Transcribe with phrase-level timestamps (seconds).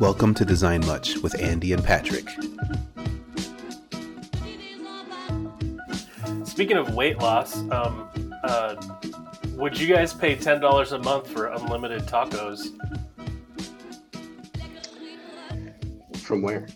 [0.00, 2.28] Welcome to Design Much with Andy and Patrick.
[6.44, 8.08] Speaking of weight loss, um,
[8.42, 8.74] uh,
[9.52, 12.68] would you guys pay ten dollars a month for unlimited tacos?
[16.18, 16.66] From where?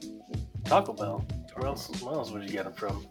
[0.64, 1.27] Taco Bell.
[1.55, 1.89] Where else?
[2.03, 3.07] Where else would you get them from?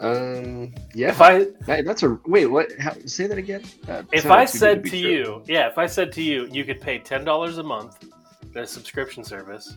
[0.00, 1.10] Um, yeah.
[1.10, 2.46] If I That- that's a wait.
[2.46, 2.72] What?
[2.78, 3.62] How, say that again.
[3.88, 6.80] Uh, if I said be to you, yeah, if I said to you, you could
[6.80, 8.09] pay ten dollars a month,
[8.54, 9.76] a subscription service,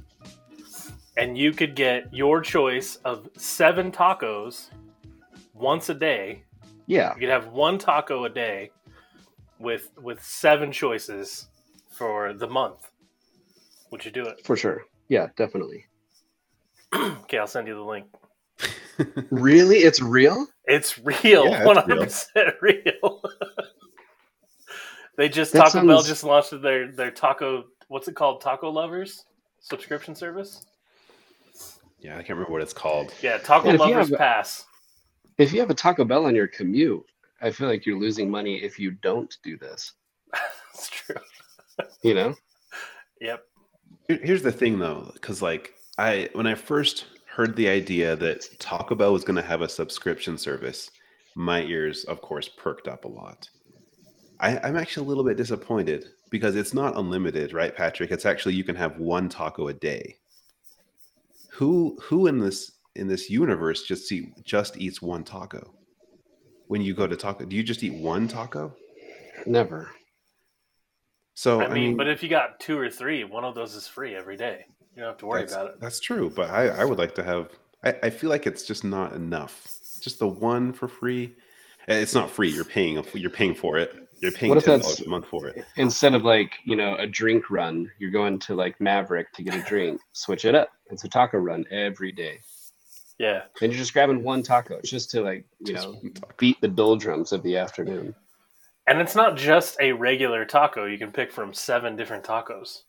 [1.18, 4.70] and you could get your choice of seven tacos
[5.54, 6.44] once a day.
[6.88, 8.72] yeah, You could have one taco a day
[9.60, 11.48] with with seven choices
[11.90, 12.90] for the month.
[13.92, 14.44] Would you do it?
[14.44, 14.84] for sure.
[15.10, 15.86] Yeah, definitely.
[16.96, 18.06] Okay, I'll send you the link.
[19.32, 20.46] Really, it's real.
[20.66, 23.24] It's real, one it's hundred percent real.
[25.18, 27.66] they just That Taco Bell just launched their their taco.
[27.88, 28.42] What's it called?
[28.42, 29.26] Taco Lovers
[29.60, 30.66] subscription service.
[32.00, 33.14] Yeah, I can't remember what it's called.
[33.22, 34.66] Yeah, Taco And Lovers have- Pass.
[35.38, 37.04] If you have a Taco Bell on your commute,
[37.42, 39.94] I feel like you're losing money if you don't do this.
[40.76, 41.16] It's true.
[42.02, 42.36] You know?
[43.22, 43.44] Yep.
[44.08, 48.96] Here's the thing, though, because like I, when I first heard the idea that Taco
[48.96, 50.90] Bell was going to have a subscription service,
[51.36, 53.48] my ears, of course, perked up a lot.
[54.40, 58.12] I, I'm actually a little bit disappointed because it's not unlimited, right, Patrick?
[58.12, 60.18] It's actually you can have one taco a day.
[61.52, 65.74] Who who in this in this universe just eat just eats one taco?
[66.68, 68.76] When you go to taco, do you just eat one taco?
[69.46, 69.92] Never.
[71.36, 74.16] So I mean, but if you got two or three, one of those is free
[74.16, 74.66] every day.
[74.96, 75.80] You don't have to worry about it.
[75.80, 77.50] That's true, but I, I would like to have.
[77.84, 79.68] I, I feel like it's just not enough.
[80.00, 81.36] Just the one for free.
[81.88, 82.50] Eh, it's not free.
[82.50, 83.04] You're paying.
[83.14, 84.03] You're paying for it.
[84.24, 85.66] You're paying What ten that's- dollars a month for it.
[85.76, 89.54] Instead of like you know a drink run, you're going to like Maverik to get
[89.54, 90.00] a drink.
[90.14, 90.70] Switch it up.
[90.90, 92.40] It's a taco run every day.
[93.20, 93.44] Yeah.
[93.62, 96.02] And you're just grabbing one taco just to like you Just know
[96.38, 98.16] beat the doldrums of the afternoon.
[98.88, 100.86] And it's not just a regular taco.
[100.86, 102.82] You can pick from seven different tacos.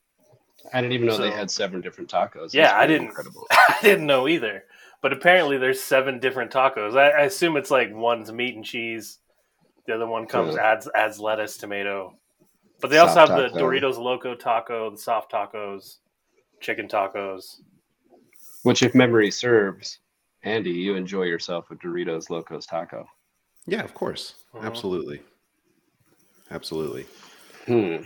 [0.73, 2.53] I didn't even know they had seven different tacos.
[2.53, 3.47] That's Yeah, I didn't- Incredible.
[3.51, 4.65] I didn't know either.
[5.03, 6.97] But apparently there's seven different tacos.
[6.97, 9.19] I, I assume it's like one's meat and cheese.
[9.87, 10.63] The other one comes Yeah.
[10.73, 12.19] adds adds lettuce, tomato.
[12.81, 13.59] But they also Soft have the.
[13.61, 15.99] Doritos Loco taco, the soft tacos,
[16.61, 17.61] chicken tacos.
[18.63, 19.99] Which, if memory serves,
[20.43, 23.07] Andy, you enjoy yourself with Doritos Locos taco.
[23.67, 24.35] Yeah, of course.
[24.55, 24.65] Mhm.
[24.65, 25.23] Absolutely.
[26.51, 27.07] Absolutely.
[27.67, 28.05] Hmm.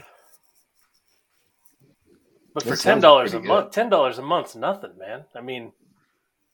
[2.55, 3.47] But That for ten dollars a good.
[3.49, 5.25] month, ten dollars a month's nothing, man.
[5.35, 5.73] I mean,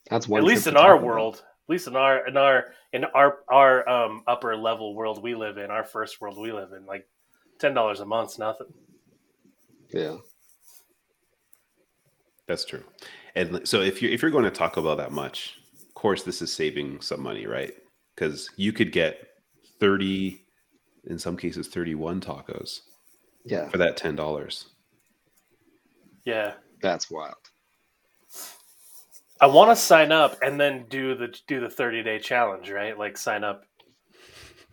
[0.09, 0.39] That's one.
[0.39, 4.23] at least in our world, at least in our in our in our our um,
[4.27, 7.07] upper level world we live in, our first world we live in, like
[7.59, 8.67] ten dollars a month's nothing.
[9.91, 10.17] Yeah.
[12.47, 12.83] That's true.
[13.35, 16.41] And so if you if you're going to Taco Bell that much, of course this
[16.41, 17.73] is saving some money, right?
[18.13, 19.27] Because you could get
[19.79, 20.45] thirty,
[21.05, 22.81] in some cases thirty-one tacos
[23.45, 23.67] Yeah.
[23.69, 24.67] for that ten dollars.
[26.23, 26.53] Yeah.
[26.81, 27.35] That's wild.
[29.41, 32.97] I want to sign up and then do the do the 30 day challenge, right?
[32.97, 33.63] Like sign up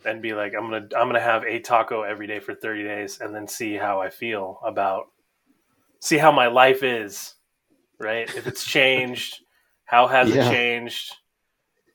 [0.05, 2.55] and be like I'm going to I'm going to have a taco every day for
[2.55, 5.07] 30 days and then see how I feel about
[6.01, 7.35] see how my life is,
[7.99, 8.29] right?
[8.37, 9.39] If it's changed,
[9.85, 10.47] how has Yeah.
[10.47, 11.13] it changed?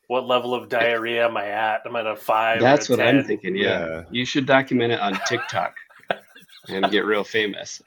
[0.07, 1.81] What level of diarrhea am I at?
[1.85, 3.55] Am I at a 5 That's or a what I'm thinking.
[3.55, 3.85] Yeah.
[3.87, 4.03] Yeah.
[4.09, 5.75] You should document it on TikTok
[6.69, 7.81] and get real famous.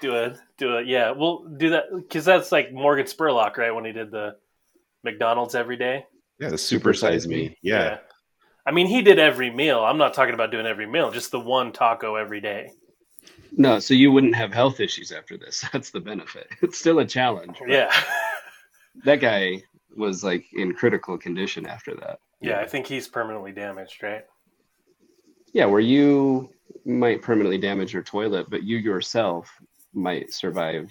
[0.00, 0.38] Do it.
[0.62, 0.86] Do it.
[0.86, 1.10] Yeah.
[1.10, 3.74] We'll do that cuz that's like Morgan Spurlock, right?
[3.74, 4.36] When he did the
[5.02, 6.06] McDonald's every day.
[6.38, 7.58] Yeah, the super size me.
[7.62, 7.98] Yeah.
[8.64, 9.80] I mean, he did every meal.
[9.80, 12.70] I'm not talking about doing every meal, just the one taco every day.
[13.56, 15.64] No, so you wouldn't have health issues after this.
[15.72, 16.46] That's the benefit.
[16.62, 17.58] It's still a challenge.
[17.66, 17.92] Yeah.
[19.04, 19.62] That guy
[19.96, 22.20] was like in critical condition after that.
[22.40, 24.24] yeah, I think he's permanently damaged, right?
[25.52, 26.50] Yeah, where you
[26.84, 29.50] might permanently damage your toilet, but you yourself
[29.94, 30.90] might survive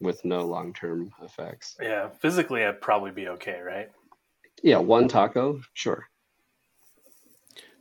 [0.00, 1.76] with no long term effects.
[1.80, 2.08] Yeah.
[2.20, 3.90] Physically, I'd probably be okay, right?
[4.62, 6.06] Yeah, one taco, sure.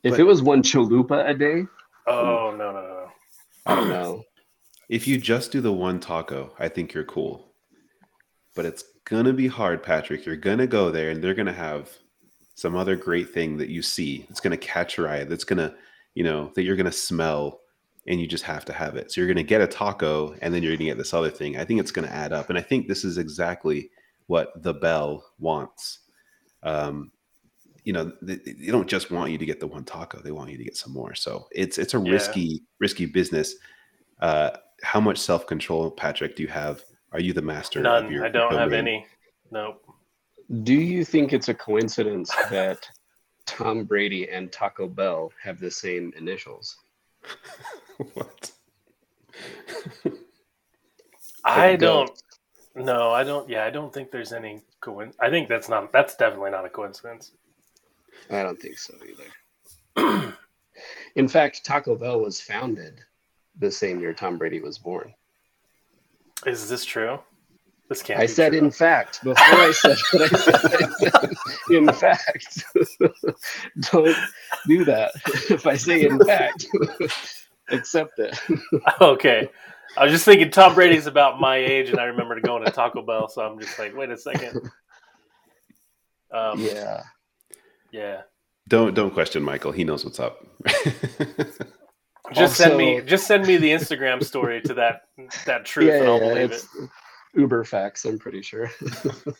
[0.03, 1.65] If But- it was one chalupa a day,
[2.05, 3.11] Oh, no, no, no.
[3.65, 4.23] I don't know.
[4.89, 7.53] If you just do the one taco, I think you're cool.
[8.53, 10.25] But it's gonna be hard, Patrick.
[10.25, 11.89] You're gonna go there and they're gonna have
[12.55, 14.27] some other great thing that you see.
[14.29, 15.23] It's gonna catch your eye.
[15.23, 15.73] That's gonna,
[16.13, 17.61] you know, that you're gonna smell
[18.07, 19.11] and you just have to have it.
[19.11, 21.57] So you're gonna get a taco and then you're gonna get this other thing.
[21.57, 22.49] I think it's gonna add up.
[22.49, 23.89] And I think this is exactly
[24.27, 25.99] what the bell wants.
[26.63, 27.11] Um,
[27.83, 30.49] you know, they, they don't just want you to get the one taco; they want
[30.51, 31.15] you to get some more.
[31.15, 32.11] So it's it's a Yeah.
[32.13, 33.55] risky risky business.
[34.21, 34.51] Uh,
[34.83, 36.81] how much self control, Patrick, do you have?
[37.11, 37.79] Are you the master?
[37.79, 38.11] of None.
[38.11, 38.79] your I don't have domain?
[38.87, 39.05] any.
[39.51, 39.81] Nope.
[40.63, 42.87] Do you think it's a coincidence that
[43.45, 46.77] Tom Brady and Taco Bell have the same initials?
[48.13, 48.51] What?
[51.43, 52.09] I don't.
[52.75, 53.49] No, I don't.
[53.49, 55.17] Yeah, I don't think there's any coincidence.
[55.19, 55.91] I think that's not.
[55.91, 57.31] That's definitely not a coincidence.
[58.29, 58.95] I don't think so
[59.95, 60.33] either.
[61.15, 63.01] In fact, Taco Bell was founded
[63.59, 65.13] the same year Tom Brady was born.
[66.45, 67.19] Is this true?
[67.93, 68.19] This can't.
[68.19, 68.57] I said, true.
[68.57, 71.29] in fact, before I said what I said, I said,
[71.69, 72.63] in fact.
[73.91, 74.17] Don't
[74.67, 75.11] do that.
[75.51, 76.65] If I say in fact,
[77.69, 78.35] accept it.
[78.99, 79.47] okay.
[79.95, 83.03] I was just thinking Tom Brady's about my age, and I remember going to Taco
[83.03, 84.59] Bell, so I'm just like, wait a second.
[86.33, 87.03] Um, yeah.
[87.91, 88.21] Yeah.
[88.67, 89.71] Don't don't question Michael.
[89.71, 90.39] He knows what's up.
[92.33, 95.01] Just send me just send me the Instagram story to that
[95.45, 96.67] that truth, Yeah, and I'll yeah, believe it's
[97.35, 98.69] Uber facts, I'm pretty sure.
[98.81, 99.35] it.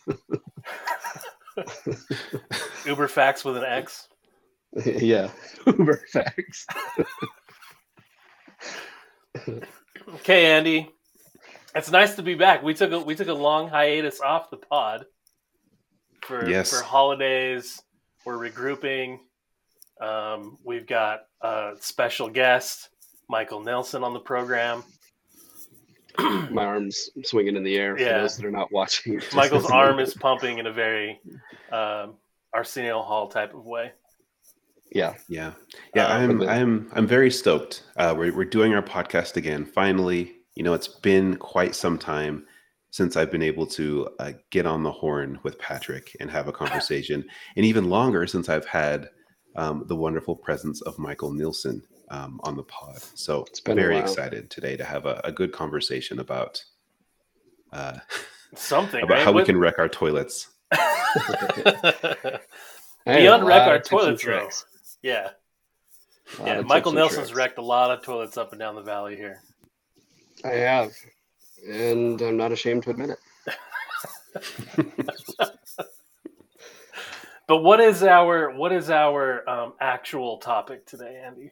[2.86, 4.08] Uber facts with an X.
[4.86, 5.30] yeah,
[5.68, 6.66] Uber facts.
[10.16, 10.90] Okay, Andy.
[11.76, 12.62] It's nice to be back.
[12.64, 15.06] We took a we took a long hiatus off the pod
[16.22, 16.70] for Yes.
[16.72, 17.82] for holidays.
[18.26, 19.20] We're regrouping.
[20.00, 22.90] Um, we've got a special guest,
[23.30, 24.84] Michael Nelson, on the program.
[26.18, 28.20] My arms swinging in the air for Yeah.
[28.20, 29.22] those that are not watching.
[29.36, 31.20] Michael's arm is pumping in a very
[31.72, 32.16] um,
[32.54, 33.92] Arsenio Hall type of way.
[34.92, 35.54] Yeah, Yeah,
[35.96, 36.06] yeah.
[36.06, 37.84] Uh, I'm but I'm I'm very stoked.
[37.98, 39.66] Uh, we're we're doing our podcast again.
[39.66, 42.46] Finally, you know, it's been quite some time
[42.92, 46.52] since I've been able to uh, get on the horn with Patrick and have a
[46.52, 47.26] conversation,
[47.56, 49.10] and even longer since I've had
[49.56, 53.00] um, the wonderful presence of Michael Nielsen um, on the pod.
[53.16, 56.64] So It's been very excited today to have a, a good conversation about
[57.72, 58.00] uh,
[58.56, 59.24] Something about right?
[59.26, 60.50] how we can wreck our toilets.
[60.72, 62.40] I
[63.06, 64.32] had Beyond wreck our of tips toilets, though.
[64.32, 64.66] tricks.
[65.02, 65.30] yeah,
[66.44, 66.62] yeah.
[66.62, 67.34] Michael Nelson's tricks.
[67.38, 69.42] wrecked a lot of toilets up and down the valley here.
[70.46, 70.92] I have,
[71.68, 73.20] and I'm not ashamed to admit it.
[77.48, 81.52] But what is our what is our um, actual topic today, Andy?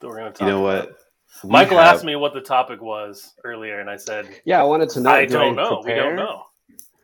[0.00, 0.46] That we're going to talk.
[0.48, 0.88] You know about?
[0.88, 0.96] what?
[1.44, 4.64] We Michael have- asked me what the topic was earlier, and I said, Yeah, I
[4.64, 5.10] wanted to know.
[5.10, 5.82] "I do don't know.
[5.84, 6.44] We don't know."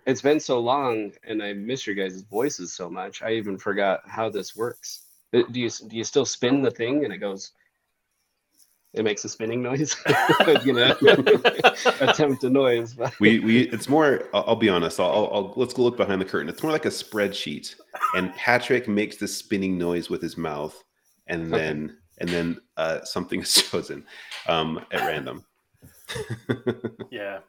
[0.06, 3.22] It's been so long, and I miss your guys' voices so much.
[3.22, 5.02] I even forgot how this works.
[5.34, 7.52] Uh, Do you do you still spin the thing and it goes?
[8.94, 9.94] It makes a spinning noise.
[10.64, 10.96] you know,
[12.00, 12.94] attempt a noise.
[12.94, 15.96] But we we it's more i'll, I'll be honest I'll, I'll, I'll let's go look
[15.98, 17.74] behind the curtain it's more like a spreadsheet
[18.14, 20.82] and patrick makes the spinning noise with his mouth
[21.26, 21.62] and Okay.
[21.62, 24.04] then and then uh something is chosen
[24.46, 25.44] um at random
[27.10, 27.40] yeah,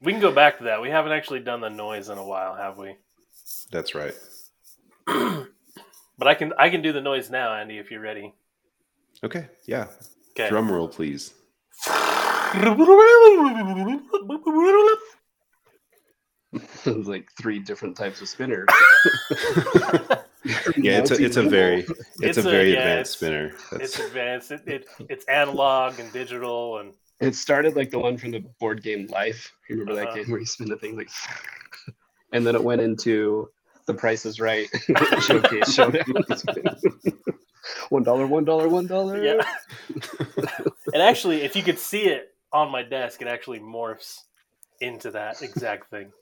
[0.00, 0.80] we can go back to that.
[0.80, 2.96] We haven't actually done the noise in a while, have we?
[3.70, 4.14] that's right
[6.18, 8.34] But I can I can do the noise now, Andy, if you're ready.
[9.22, 9.86] okay yeah
[10.30, 10.48] Okay.
[10.48, 11.34] drum roll please
[16.52, 18.66] It's like three different types of spinners.
[20.76, 23.82] yeah it's a it's a very it's, It's a a- very yeah, advanced it's- spinner
[23.82, 24.50] It's that's advanced.
[24.52, 28.82] It, it it's analog and digital, and It started like the one from the board
[28.82, 29.52] game Life.
[29.68, 30.14] You remember Uh-huh.
[30.14, 31.08] that game where you spin the thing like,
[32.32, 33.48] and then it went into
[33.86, 34.68] The Price is Right
[35.22, 36.04] showcase showdown.
[37.88, 39.22] one dollar, one dollar, one dollar.
[39.24, 39.42] yeah.
[40.92, 44.20] and actually, if you could see it on my desk, it actually morphs
[44.80, 46.12] into that exact thing.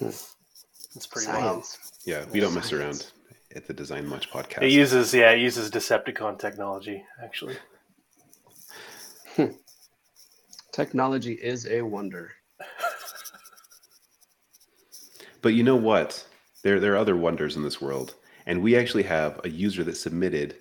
[0.00, 1.64] It's pretty wild.
[2.04, 3.10] Yeah we don't mess around
[3.54, 7.56] at the design much podcast It uses yeah, it uses Decepticon technology actually.
[10.72, 12.32] Technology is a wonder.
[15.40, 16.24] But you know what?
[16.62, 18.14] There, there are other wonders in this world,
[18.46, 20.56] and we actually have a user that submitted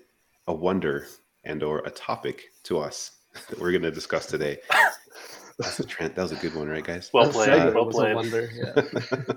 [0.48, 1.08] a wonder
[1.44, 3.12] and or a topic to us
[3.50, 4.58] that we're going to discuss today.
[5.60, 6.14] That's a trend.
[6.14, 7.10] That was a good one, right, guys?
[7.12, 7.48] Well played.
[7.48, 8.16] segment Well played.
[8.16, 8.50] wonder.
[8.54, 9.34] Yeah.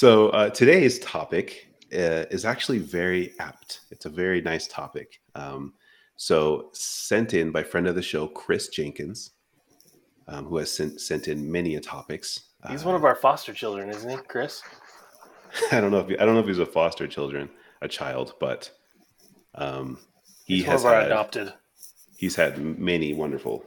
[0.00, 3.80] So uh, today's topic uh, is actually very apt.
[3.90, 5.20] It's a very nice topic.
[5.34, 5.74] Um,
[6.16, 9.32] so sent in by friend of the show, Chris Jenkins,
[10.26, 12.52] um, who has sent sent in many a topics.
[12.70, 14.62] He's Uh, one of our foster children, isn't he, Chris?
[15.70, 17.50] I don't know if he, I don't know if he's a foster children,
[17.82, 18.70] a child, but
[19.54, 19.98] um,
[20.46, 21.52] he He's one of our had, adopted.
[22.16, 23.66] he's had many wonderful,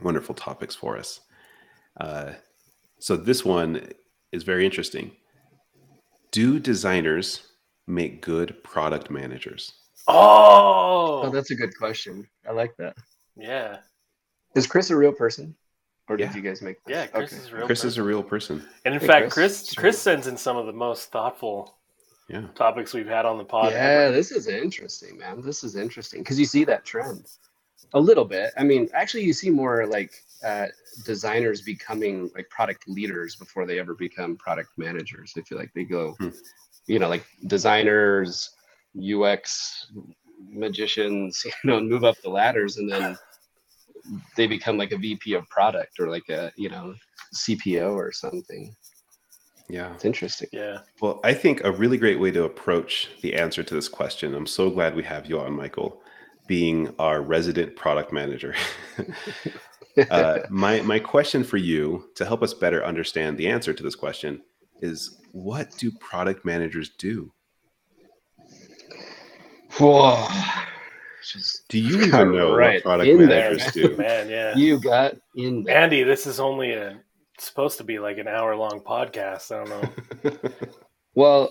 [0.00, 1.22] wonderful topics for us.
[1.96, 2.34] Uh,
[3.00, 3.82] so this one
[4.32, 5.12] is very interesting.
[6.30, 7.42] Do designers
[7.86, 9.72] make good product managers?
[10.06, 12.26] Oh, Oh, that's a good question.
[12.48, 12.96] I like that.
[13.36, 13.78] yeah.
[14.54, 15.54] Is Chris a real person,
[16.08, 16.82] or did you guys make?
[16.84, 16.94] This?
[16.96, 17.42] Yeah, Chris Okay.
[17.42, 17.66] is a real.
[17.66, 17.88] Chris person.
[17.88, 18.64] is a real person.
[18.84, 19.62] and in Hey, fact, Chris.
[19.62, 21.76] Chris Chris sends in some of the most thoughtful
[22.28, 22.46] Yeah.
[22.54, 23.72] topics we've had on the pod.
[23.72, 24.12] Yeah, ever.
[24.14, 25.42] this is interesting, man.
[25.42, 27.26] This is interesting because you see that trend
[27.94, 28.52] a little bit.
[28.56, 30.12] I mean, actually, you see more like
[30.44, 30.66] uh,
[31.04, 35.32] designers becoming like product leaders before they ever become product managers.
[35.36, 36.28] I feel like they go, Hmm.
[36.86, 38.50] you know, like designers,
[38.96, 39.90] UX
[40.48, 43.16] magicians, you know, move up the ladders, and then
[44.36, 46.94] they become like a VP of product or like a you know
[47.34, 48.74] CPO or something.
[49.68, 49.92] Yeah.
[49.92, 50.48] It's interesting.
[50.50, 50.78] Yeah.
[51.02, 54.46] Well, I think a really great way to approach the answer to this question, I'm
[54.46, 56.00] so glad we have you on, Michael,
[56.46, 58.54] being our resident product manager.
[60.10, 63.94] uh, my, my question for you to help us better understand the answer to this
[63.94, 64.42] question
[64.80, 67.32] is what do product managers do?
[69.78, 70.26] Whoa.
[71.32, 73.96] Just Do you even know Right, what product in there, managers do?
[73.98, 74.56] Man, yeah.
[74.56, 75.76] you got in there.
[75.76, 77.00] Andy, this is only a
[77.38, 79.52] supposed to be like an hour long podcast.
[79.52, 80.50] I don't know.
[81.18, 81.50] Well,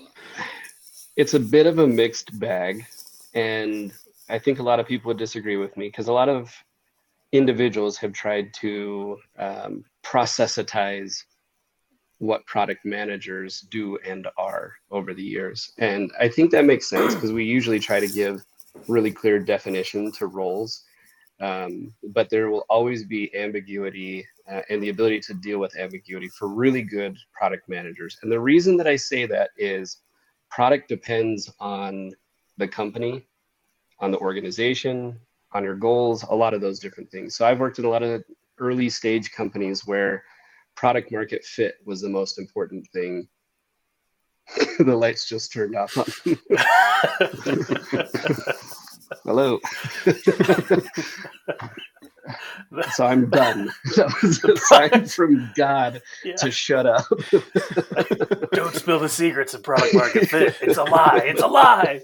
[1.14, 2.86] it's a bit of a mixed bag.
[3.34, 3.92] And
[4.30, 6.50] I think a lot of people would disagree with me because a lot of
[7.32, 11.24] individuals have tried to um, processitize
[12.18, 15.72] what product managers do and are over the years.
[15.78, 18.42] And I think that makes sense because we usually try to give
[18.88, 20.84] really clear definition to roles.
[21.40, 26.28] Um, but there will always be ambiguity uh, and the ability to deal with ambiguity
[26.28, 28.18] for really good product managers.
[28.22, 29.98] And the reason that I say that is
[30.50, 32.10] product depends on
[32.56, 33.28] the company,
[34.00, 35.20] on the organization,
[35.52, 37.34] on your goals, a lot of those different things.
[37.36, 38.22] So I've worked in a lot of
[38.58, 40.22] early stage companies where
[40.74, 43.28] product market fit was the most important thing.
[44.78, 45.92] the lights just turned off.
[49.24, 49.58] Hello.
[52.92, 53.70] so I'm done.
[53.96, 56.36] That was a sign from God Yeah.
[56.36, 57.06] to shut up.
[58.52, 60.56] Don't spill the secrets of product market fit.
[60.60, 61.22] It's a lie.
[61.24, 62.02] It's a lie.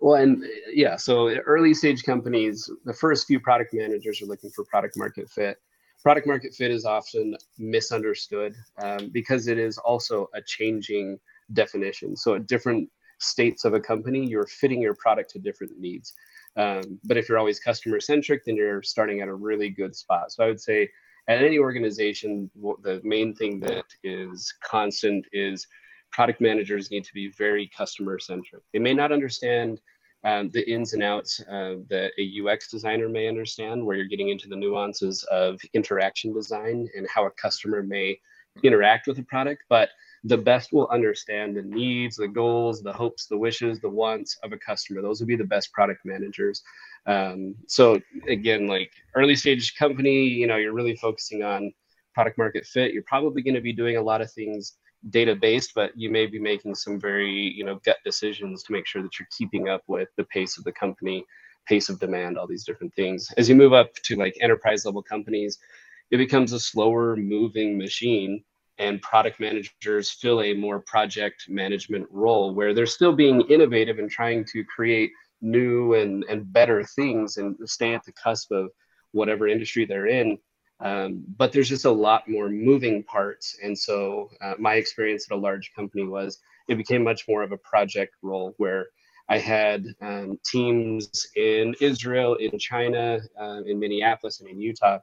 [0.00, 0.42] well, and
[0.78, 5.28] yeah, so early stage companies, the first few product managers are looking for product market
[5.28, 5.56] fit.
[6.04, 11.18] Product market fit is often misunderstood um, because it is also a changing
[11.52, 12.14] definition.
[12.14, 16.14] So at different states of a company, you're fitting your product to different needs.
[16.56, 20.30] Um, but if you're always customer centric, then you're starting at a really good spot.
[20.30, 20.88] So I would say
[21.26, 22.48] at any organization,
[22.84, 25.66] the main thing that is constant is
[26.12, 28.62] product managers need to be very customer centric.
[28.72, 29.80] They may not understand
[30.24, 34.30] um, the ins and outs uh, that a UX designer may understand, where you're getting
[34.30, 38.18] into the nuances of interaction design and how a customer may
[38.62, 39.62] interact with a product.
[39.68, 39.90] But
[40.24, 44.52] the best will understand the needs, the goals, the hopes, the wishes, the wants of
[44.52, 45.00] a customer.
[45.00, 46.62] Those will be the best product managers.
[47.06, 51.72] Um, so again, like early stage company, you know, you're really focusing on
[52.14, 52.92] product market fit.
[52.92, 54.76] You're probably going to be doing a lot of things
[55.10, 58.86] data based, but you may be making some very, you know, gut decisions to make
[58.86, 61.24] sure that you're keeping up with the pace of the company,
[61.66, 63.32] pace of demand, all these different things.
[63.36, 65.58] As you move up to like enterprise level companies,
[66.10, 68.42] it becomes a slower moving machine
[68.78, 74.10] and product managers fill a more project management role where they're still being innovative and
[74.10, 78.68] trying to create new and, and better things and stay at the cusp of
[79.12, 80.38] whatever industry they're in.
[80.80, 83.58] Um, but there's just a lot more moving parts.
[83.62, 87.52] And so uh, my experience at a large company was it became much more of
[87.52, 88.86] a project role where
[89.28, 95.00] I had um, teams in Israel, in China, uh, in Minneapolis, and in Utah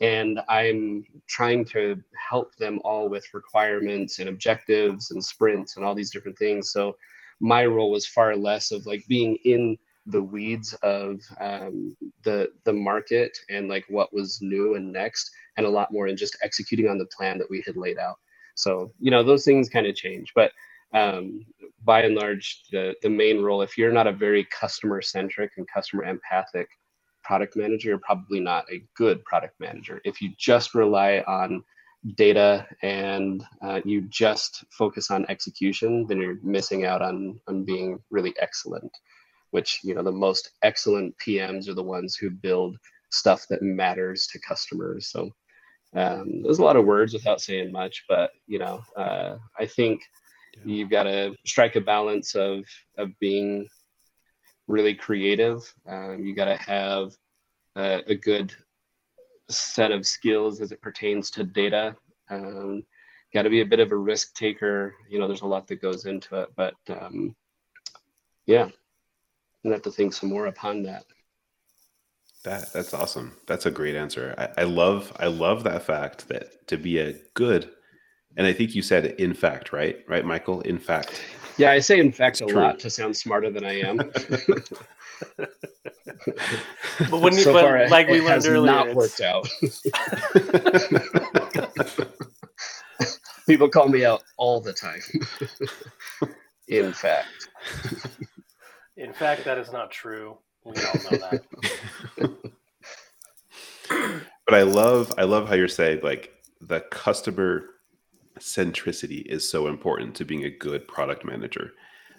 [0.00, 5.94] and I'm trying to help them all with requirements and objectives and sprints and all
[5.94, 6.70] these different things.
[6.70, 6.96] So
[7.40, 9.76] my role was far less of like being in
[10.08, 15.66] the weeds of um, the the market and like what was new and next, and
[15.66, 18.16] a lot more in just executing on the plan that we had laid out.
[18.54, 20.52] So you know those things kind of change, but
[20.94, 21.44] um,
[21.84, 25.66] by and large, the the main role, if you're not a very customer centric and
[25.72, 26.68] customer empathic
[27.22, 30.00] product manager, you're probably not a good product manager.
[30.04, 31.62] If you just rely on
[32.14, 37.98] data and uh, you just focus on execution, then you're missing out on on being
[38.10, 38.90] really excellent.
[39.50, 42.76] Which you know the most excellent PMs are the ones who build
[43.10, 45.08] stuff that matters to customers.
[45.08, 45.30] So
[45.94, 50.02] um, there's a lot of words without saying much, but you know uh, I think
[50.64, 52.64] you've got to strike a balance of
[52.98, 53.66] of being
[54.66, 55.72] really creative.
[55.88, 57.12] Um, you got to have
[57.76, 58.54] a, a good
[59.48, 61.96] set of skills as it pertains to data.
[62.30, 62.82] Um,
[63.32, 64.94] got to be a bit of a risk taker.
[65.08, 67.34] You know, there's a lot that goes into it, but um,
[68.46, 68.68] yeah,
[69.64, 71.04] and have to think some more upon that.
[72.44, 73.36] That that's awesome.
[73.46, 74.34] That's a great answer.
[74.38, 77.70] I, I love I love that fact that to be a good,
[78.36, 79.98] and I think you said in fact, right?
[80.06, 80.60] Right, Michael.
[80.62, 81.20] In fact.
[81.56, 82.62] Yeah, I say in fact it's a true.
[82.62, 83.96] lot to sound smarter than I am.
[87.10, 89.48] but when you, so but far, like we learned earlier, not worked out.
[93.46, 95.00] People call me out all the time.
[96.68, 97.48] in fact.
[98.98, 100.36] In fact, that is not true.
[100.64, 101.44] We all know that.
[104.44, 107.66] but I love I love how you're saying like the customer
[108.40, 111.72] centricity is so important to being a good product manager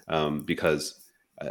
[0.08, 1.02] um, because
[1.42, 1.50] uh,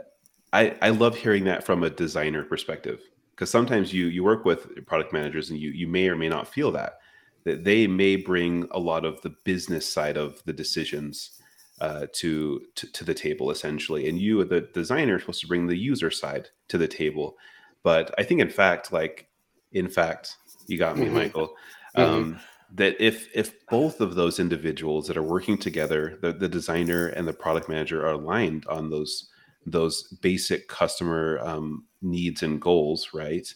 [0.53, 3.01] I I love hearing that from a designer perspective
[3.35, 6.49] because sometimes you you work with product managers and you you may or may not
[6.49, 7.01] feel that
[7.45, 11.38] that they may bring a lot of the business side of the decisions
[11.81, 15.67] uh, to, to, to the table essentially, and you, the designer, are supposed to bring
[15.67, 17.37] the user side to the table.
[17.83, 19.29] But I think, in fact, like
[19.73, 21.15] in fact, you got me, mm-hmm.
[21.15, 21.49] Michael.
[21.97, 22.01] Mm-hmm.
[22.01, 22.41] Um, mm-hmm.
[22.75, 27.27] That if if both of those individuals that are working together, the, the designer and
[27.27, 29.31] the product manager are aligned on those
[29.65, 33.47] those basic customer um, needs and goals, right?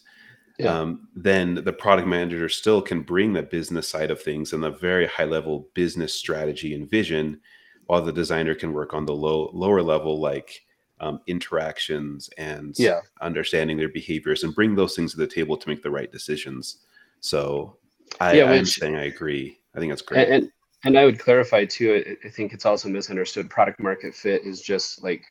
[0.57, 0.79] Yeah.
[0.79, 4.71] Um, then the product manager still can bring the business side of things and the
[4.71, 7.39] very high level business strategy and vision
[7.87, 10.61] while the designer can work on the low lower level like
[10.99, 13.01] um, interactions and yeah.
[13.21, 16.77] understanding their behaviors and bring those things to the table to make the right decisions.
[17.19, 17.77] So
[18.19, 19.59] i yeah, i'm saying i agree.
[19.75, 20.29] I think that's great.
[20.29, 20.51] and,
[20.85, 24.61] and, i would clarify too I, I think it's also misunderstood product market fit is
[24.61, 25.23] just like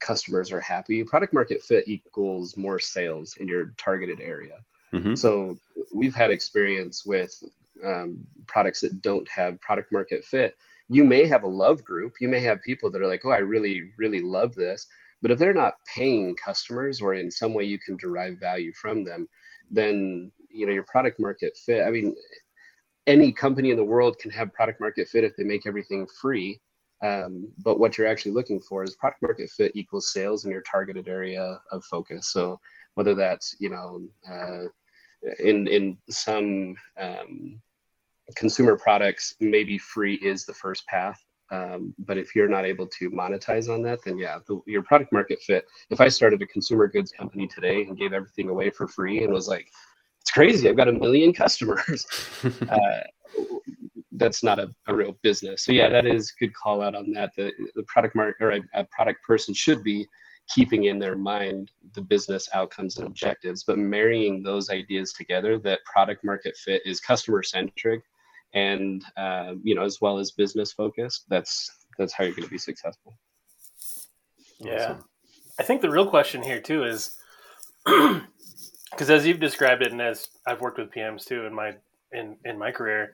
[0.00, 1.04] customers are happy.
[1.04, 4.58] Product market fit equals more sales in your targeted area.
[4.92, 5.14] Mm-hmm.
[5.16, 5.58] so
[5.92, 7.42] we've had experience with
[7.84, 10.56] um, products that don't have product market fit
[10.88, 13.38] you may have a love group you may have people that are like oh i
[13.38, 14.86] really really love this.
[15.22, 19.02] But if they're not paying customers or in some way you can derive value from
[19.02, 19.26] them
[19.70, 22.14] then you know your product market fit i mean
[23.06, 26.60] any company in the world can have product market fit if they make everything free.
[27.02, 30.62] Um, but what you're actually looking for is product market fit equals sales in your
[30.62, 32.32] targeted area of focus.
[32.32, 32.58] So
[32.94, 34.64] whether that's you know uh,
[35.38, 37.60] in in some um,
[38.34, 41.22] consumer products, maybe free is the first path.
[41.52, 45.12] Um, but if you're not able to monetize on that, then yeah, the, your product
[45.12, 45.64] market fit.
[45.90, 49.32] If I started a consumer goods company today and gave everything away for free and
[49.32, 49.70] was like,
[50.20, 52.04] it's crazy, I've got a million customers.
[52.68, 53.00] uh,
[54.12, 55.64] that's not a, a, real business.
[55.64, 57.30] So yeah, that is good call out on that.
[57.36, 60.06] The, the product market or a, a product person should be
[60.52, 65.84] keeping in their mind the business outcomes and objectives, but marrying those ideas together that
[65.84, 68.02] product market fit is customer centric
[68.56, 72.50] and uh, you know as well as business focused that's that's how you're going to
[72.50, 73.16] be successful.
[74.58, 74.74] Yeah.
[74.74, 75.04] Awesome.
[75.60, 77.16] i think the real question here too is
[77.84, 81.74] because as you've described it and as i've worked with pms too in my
[82.12, 83.12] in in my career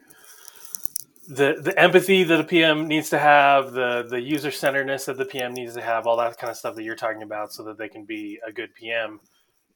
[1.29, 5.25] the the empathy that a pm needs to have the the user centeredness that the
[5.25, 7.77] pm needs to have all that kind of stuff that you're talking about so that
[7.77, 9.19] they can be a good pm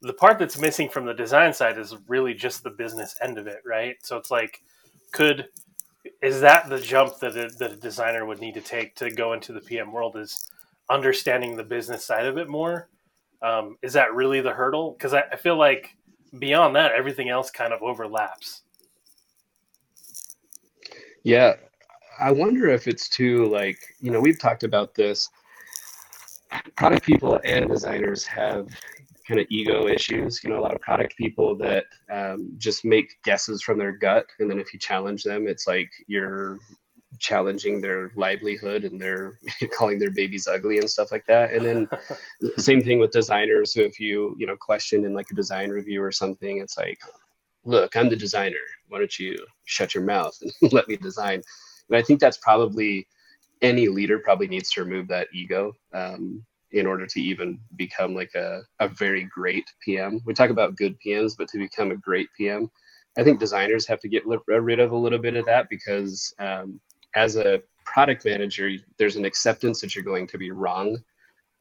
[0.03, 3.47] the part that's missing from the design side is really just the business end of
[3.47, 3.97] it right?
[4.03, 4.63] So it's like
[5.17, 5.49] could
[6.21, 9.33] is that the jump that a, that a designer would need to take to go
[9.33, 10.51] into the PM world is
[10.91, 12.89] understanding the business side of it more?
[13.41, 14.93] Um, is that really the hurdle?
[14.93, 15.97] Because I, I feel like
[16.39, 18.63] beyond that, everything else kind of overlaps.
[21.23, 21.55] Yeah,
[22.21, 25.31] I wonder if it's too like you know we've talked about this.
[26.77, 28.69] Product people and designers have
[29.27, 30.43] kind of ego issues.
[30.43, 34.27] You know, a lot of product people that um, just make guesses from their gut,
[34.39, 36.59] and then if you challenge them, it's like you're
[37.19, 39.39] challenging their livelihood and they're
[39.77, 41.53] calling their babies ugly and stuff like that.
[41.53, 41.89] And then
[42.57, 43.73] same thing with designers.
[43.73, 46.99] So if you you know question in like a design review or something, it's like,
[47.65, 48.57] look, I'm the designer.
[48.89, 51.43] Why don't you shut your mouth and let me design?
[51.89, 53.07] And I think that's probably
[53.63, 55.73] any leader probably needs to remove that ego.
[55.93, 60.21] Um, in order to even become like a, a very great PM.
[60.25, 62.71] We talk about good PMs, but to become a great PM,
[63.19, 66.81] I think designers have to get rid of a little bit of that because um,
[67.15, 70.99] as a product manager, there's an acceptance that you're going to be wrong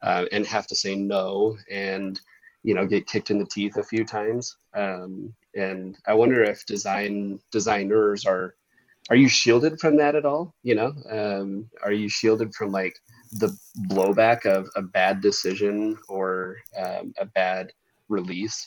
[0.02, 2.20] uh, and have to say no and
[2.62, 4.56] you know get kicked in the teeth a few times.
[4.74, 8.54] Um, and I wonder if design designers are
[9.08, 10.54] are you shielded from that at all?
[10.62, 12.98] You know, um, are you shielded from like
[13.32, 13.56] the
[13.88, 17.72] blowback of a bad decision or um, a bad
[18.08, 18.66] release?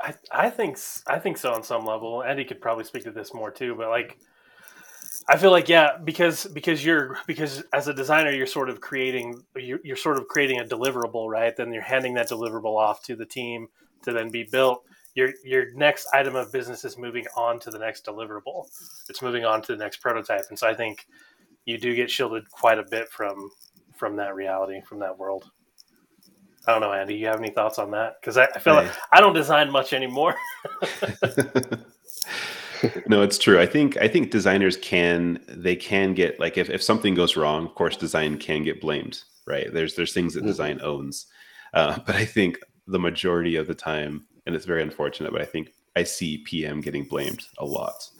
[0.00, 2.22] I, I think I think so on some level.
[2.22, 4.18] Andy could probably speak to this more too, but like
[5.28, 9.42] I feel like yeah, because because you're because as a designer you're sort of creating
[9.56, 11.56] you're, you're sort of creating a deliverable, right?
[11.56, 13.68] Then you're handing that deliverable off to the team
[14.02, 17.78] to then be built, your your next item of business is moving on to the
[17.78, 18.66] next deliverable.
[19.08, 21.06] It's moving on to the next prototype, and so I think
[21.66, 23.50] you do get shielded quite a bit from
[23.96, 25.50] from that reality, from that world.
[26.66, 27.14] I don't know, Andy.
[27.14, 28.16] You have any thoughts on that?
[28.20, 30.34] Because I, I, feel like I don't design much anymore.
[33.06, 33.60] no, it's true.
[33.60, 37.66] I think I think designers can they can get like if, if something goes wrong,
[37.66, 39.72] of course, design can get blamed, right?
[39.72, 40.48] There's there's things that mm-hmm.
[40.48, 41.26] design owns,
[41.74, 45.46] uh, but I think the majority of the time, and it's very unfortunate, but I
[45.46, 48.10] think I see PM getting blamed a lot.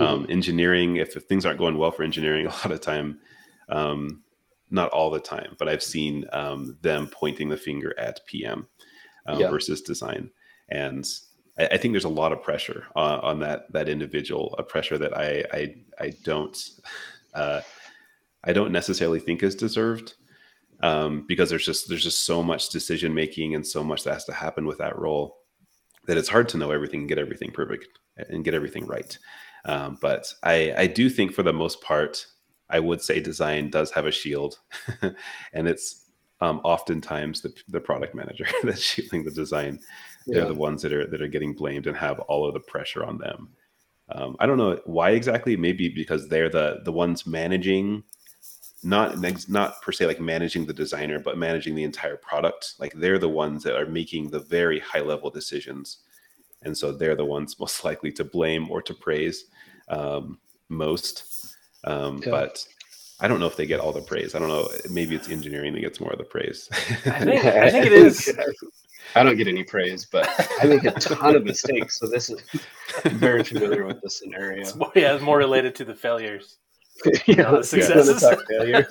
[0.00, 0.14] Mm-hmm.
[0.14, 3.20] Um, engineering, if, if, things aren't going well for engineering, a lot of time,
[3.68, 4.22] um,
[4.70, 8.66] not all the time, but I've seen um, them pointing the finger at PM
[9.26, 9.50] um, yeah.
[9.50, 10.30] versus design,
[10.70, 11.04] and
[11.58, 14.96] I, I, think there's a lot of pressure on, on, that that individual, a pressure
[14.96, 16.56] that I I, I don't
[17.34, 17.60] uh,
[18.44, 20.14] I don't necessarily think is deserved
[20.82, 24.24] um, because there's just there's just so much decision making and so much that has
[24.26, 25.38] to happen with that role
[26.06, 27.86] that it's hard to know everything and get everything perfect
[28.16, 29.18] and get everything right.
[29.64, 32.26] Um, but I, I do think for the most part,
[32.68, 34.58] I would say design does have a shield,
[35.52, 36.06] and it's
[36.40, 39.80] um, oftentimes the, the product manager that's shielding the design.
[40.26, 43.04] They're the ones that are that are getting blamed and have all of the pressure
[43.04, 43.48] on them.
[44.12, 45.56] Um, I don't know why exactly.
[45.56, 48.04] Maybe because they're the the ones managing,
[48.82, 49.18] not
[49.48, 52.74] not per se like managing the designer, but managing the entire product.
[52.78, 55.98] Like they're the ones that are making the very high level decisions,
[56.62, 59.44] and so they're the ones most likely to blame or to praise
[59.88, 61.56] um, most.
[61.84, 62.30] Um, yeah.
[62.30, 62.64] But
[63.20, 64.34] I don't know if they get all the praise.
[64.34, 64.68] I don't know.
[64.90, 66.68] Maybe it's engineering that gets more of the praise.
[66.72, 66.74] I
[67.24, 68.38] think, I think it is.
[69.16, 70.28] I don't get any praise, but
[70.60, 71.98] I make a ton of mistakes.
[71.98, 72.40] So this is
[73.04, 74.60] I'm very familiar with the scenario.
[74.60, 76.58] It's more, yeah, it's more related to the failures.
[77.26, 78.20] yeah, the successes.
[78.20, 78.86] Talk, failures.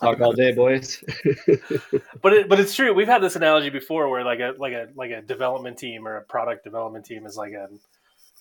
[0.00, 1.02] talk all day, boys.
[2.22, 2.92] but it, but it's true.
[2.92, 6.16] We've had this analogy before, where like a like a like a development team or
[6.16, 7.68] a product development team is like a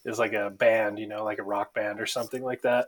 [0.06, 2.88] is like a band, you know, like a rock band or something like that.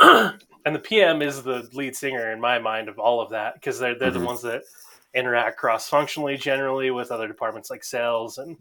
[0.00, 3.78] and the PM is the lead singer in my mind of all of that because
[3.78, 4.20] they're they're mm-hmm.
[4.20, 4.62] the ones that
[5.14, 8.56] interact cross functionally generally with other departments like sales and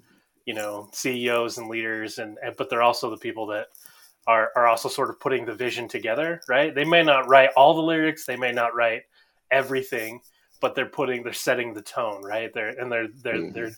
[0.46, 3.68] you know CEOs and leaders and, and but they're also the people that
[4.30, 6.74] are are also sort of putting the vision together, right?
[6.74, 9.02] They may not write all the lyrics, they may not write
[9.50, 10.22] everything,
[10.62, 12.54] but they're putting they're setting the tone, right?
[12.54, 13.54] They're and they're they're mm-hmm.
[13.54, 13.72] they're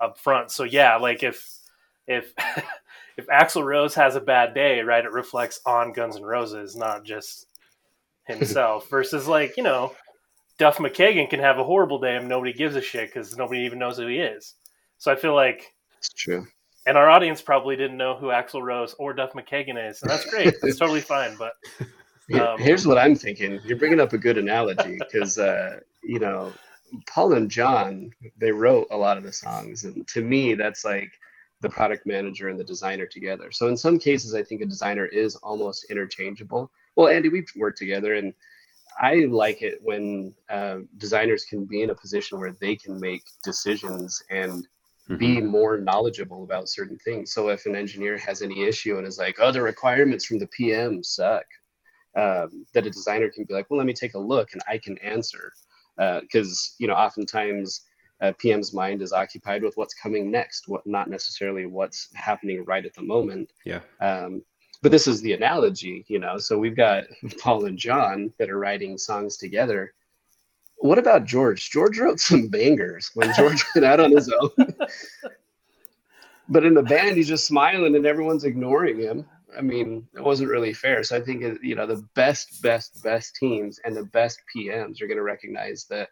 [0.00, 0.50] up front.
[0.50, 1.46] So yeah, like if
[2.06, 2.32] if
[3.18, 7.04] if Axl Rose has a bad day, right, it reflects on Guns N' Roses, not
[7.04, 7.46] just
[8.24, 8.88] himself.
[8.90, 9.92] versus like you know,
[10.56, 13.78] Duff McKagan can have a horrible day and nobody gives a shit because nobody even
[13.78, 14.54] knows who he is.
[14.96, 16.46] So I feel like it's true.
[16.90, 20.28] And our audience probably didn't know who Axl Rose or Duff McKagan is, and that's
[20.28, 20.56] great.
[20.60, 21.36] that's totally fine.
[21.36, 21.54] But
[22.34, 23.60] um, here's what I'm thinking.
[23.64, 26.52] You're bringing up a good analogy because uh, you know
[27.08, 31.12] Paul and John they wrote a lot of the songs, and to me that's like
[31.60, 33.52] the product manager and the designer together.
[33.52, 36.72] So in some cases, I think a designer is almost interchangeable.
[36.96, 38.34] Well, Andy, we've worked together, and
[39.00, 43.22] I like it when uh, designers can be in a position where they can make
[43.44, 44.66] decisions and.
[45.18, 47.32] Be more knowledgeable about certain things.
[47.32, 50.46] So if an engineer has any issue and is like, "Oh, the requirements from the
[50.48, 51.46] PM suck,"
[52.16, 54.78] um, that a designer can be like, "Well, let me take a look and I
[54.78, 55.52] can answer,"
[55.96, 57.82] because uh, you know oftentimes
[58.20, 62.84] uh, PM's mind is occupied with what's coming next, what not necessarily what's happening right
[62.84, 63.50] at the moment.
[63.64, 63.80] Yeah.
[64.00, 64.42] Um,
[64.82, 66.38] but this is the analogy, you know.
[66.38, 67.04] So we've got
[67.40, 69.92] Paul and John that are writing songs together.
[70.80, 71.70] What about George?
[71.70, 74.74] George wrote some bangers when George went out on his own.
[76.48, 79.26] but in the band, he's just smiling and everyone's ignoring him.
[79.56, 81.02] I mean, it wasn't really fair.
[81.02, 85.06] So I think you know the best, best, best teams and the best PMs are
[85.06, 86.08] going to recognize that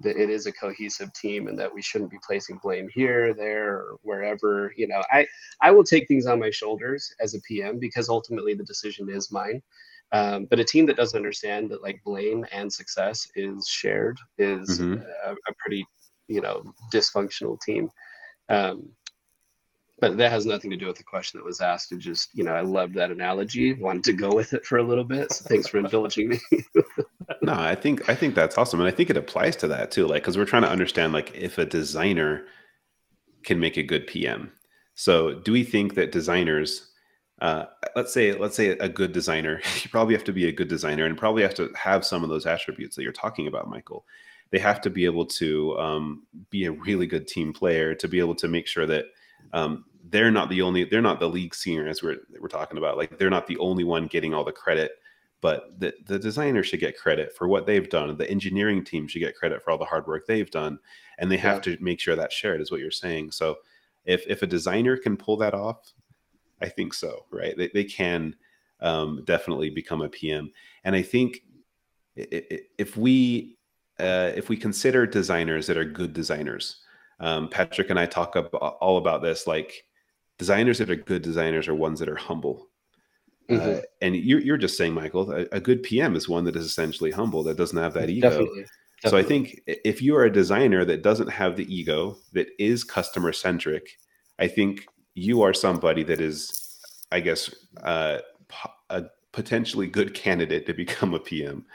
[0.00, 3.74] that it is a cohesive team and that we shouldn't be placing blame here, there,
[3.74, 4.72] or wherever.
[4.76, 5.26] You know, I
[5.60, 9.30] I will take things on my shoulders as a PM because ultimately the decision is
[9.30, 9.62] mine.
[10.12, 14.80] Um, but a team that doesn't understand that like blame and success is shared is
[14.80, 15.02] mm-hmm.
[15.26, 15.84] a, a, pretty
[16.28, 17.90] you know dysfunctional team.
[18.48, 18.90] Um,
[20.00, 21.90] but that has nothing to do with the question that was asked.
[21.90, 23.72] It just, you know, I loved that analogy.
[23.74, 25.32] Wanted to go with it for a little bit.
[25.32, 26.38] So thanks for indulging me.
[27.42, 30.06] no, I think I think that's awesome, and I think it applies to that too.
[30.06, 32.44] Like, because we're trying to understand, like, if a designer
[33.42, 34.52] can make a good PM.
[34.94, 36.87] So, do we think that designers,
[37.40, 40.68] uh, let's say, let's say a good designer, you probably have to be a good
[40.68, 44.04] designer, and probably have to have some of those attributes that you're talking about, Michael.
[44.50, 48.18] They have to be able to um, be a really good team player, to be
[48.18, 49.06] able to make sure that
[49.52, 52.96] um, they're not the only they're not the league singer as we're we're talking about
[52.96, 54.92] like they're not the only one getting all the credit
[55.40, 59.20] but the, the designer should get credit for what they've done the engineering team should
[59.20, 60.78] get credit for all the hard work they've done
[61.18, 61.74] and they have Yeah.
[61.76, 63.58] to make sure that's shared is what you're saying so
[64.04, 65.92] if if a designer can pull that off
[66.60, 68.34] i think so right they, they can
[68.80, 70.50] um, definitely become a pm
[70.84, 71.40] and i think
[72.16, 73.56] if we
[74.00, 76.82] uh, if we consider designers that are good designers
[77.20, 79.84] um, patrick and i talk ab- all about this like
[80.38, 82.68] designers that are good designers are ones that are humble
[83.50, 83.78] Mhm.
[83.78, 86.66] uh, and you're, you're just saying, Michael, a, a good PM is one that is
[86.66, 88.28] essentially humble, that doesn't have that ego.
[88.28, 88.64] Definitely.
[89.06, 92.84] So I think if you are a designer that doesn't have the ego, that is
[92.84, 93.96] customer centric,
[94.38, 94.86] I think
[95.18, 96.78] you are somebody that is,
[97.10, 101.66] I guess, uh, po- a potentially good candidate to become a PM.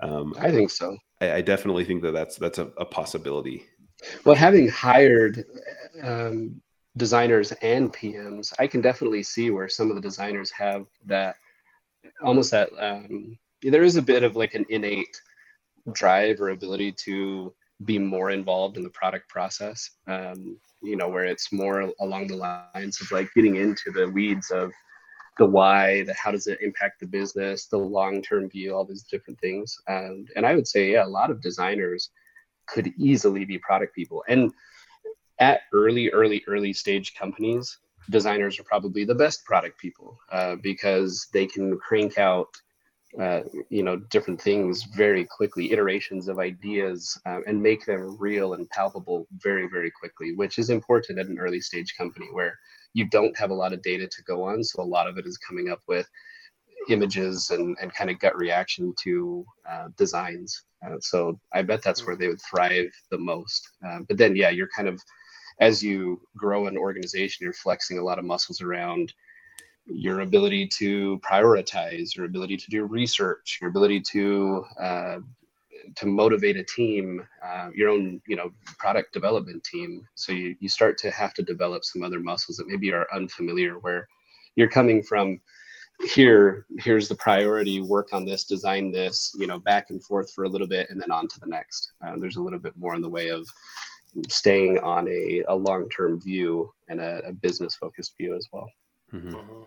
[0.00, 0.96] Um, I think so.
[1.20, 3.66] I, I definitely think that that's that's a, a possibility.
[4.24, 5.44] Well, having hired
[6.02, 6.60] um,
[6.96, 11.36] designers and PMs, I can definitely see where some of the designers have that
[12.22, 15.20] almost that um, there is a bit of like an innate
[15.92, 17.52] drive or ability to
[17.84, 19.90] be more involved in the product process.
[20.06, 24.50] Um, you know, where it's more along the lines of like getting into the weeds
[24.50, 24.72] of
[25.38, 29.04] the why, the how does it impact the business, the long term view, all these
[29.04, 29.76] different things.
[29.88, 32.10] Um, and I would say, yeah, a lot of designers
[32.66, 34.22] could easily be product people.
[34.28, 34.52] And
[35.38, 37.78] at early, early, early stage companies,
[38.10, 42.48] designers are probably the best product people uh, because they can crank out,
[43.18, 48.54] uh, you know, different things very quickly, iterations of ideas, uh, and make them real
[48.54, 52.56] and palpable very, very quickly, which is important at an early stage company where
[52.94, 54.62] you don't have a lot of data to go on.
[54.62, 56.08] So a lot of it is coming up with
[56.88, 60.64] images and, and kind of gut reaction to uh, designs.
[60.84, 63.68] Uh, so I bet that's where they would thrive the most.
[63.86, 65.00] Uh, but then, yeah, you're kind of,
[65.60, 69.12] as you grow an organization, you're flexing a lot of muscles around
[69.92, 75.18] your ability to prioritize, your ability to do research, your ability to uh,
[75.96, 80.06] to motivate a team, uh, your own you know product development team.
[80.14, 83.78] So you you start to have to develop some other muscles that maybe are unfamiliar,
[83.78, 84.08] where
[84.56, 85.40] you're coming from
[86.14, 90.44] here here's the priority work on this design this you know back and forth for
[90.44, 92.94] a little bit and then on to the next uh, there's a little bit more
[92.94, 93.46] in the way of
[94.28, 98.66] staying on a, a long-term view and a, a business focused view as well
[99.12, 99.66] Mhm.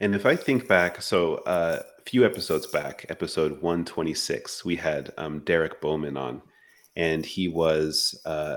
[0.00, 5.12] And if I think back, so uh, a few episodes back, episode 126, we had
[5.16, 6.42] um, Derek Bowman on,
[6.96, 8.56] and he was uh,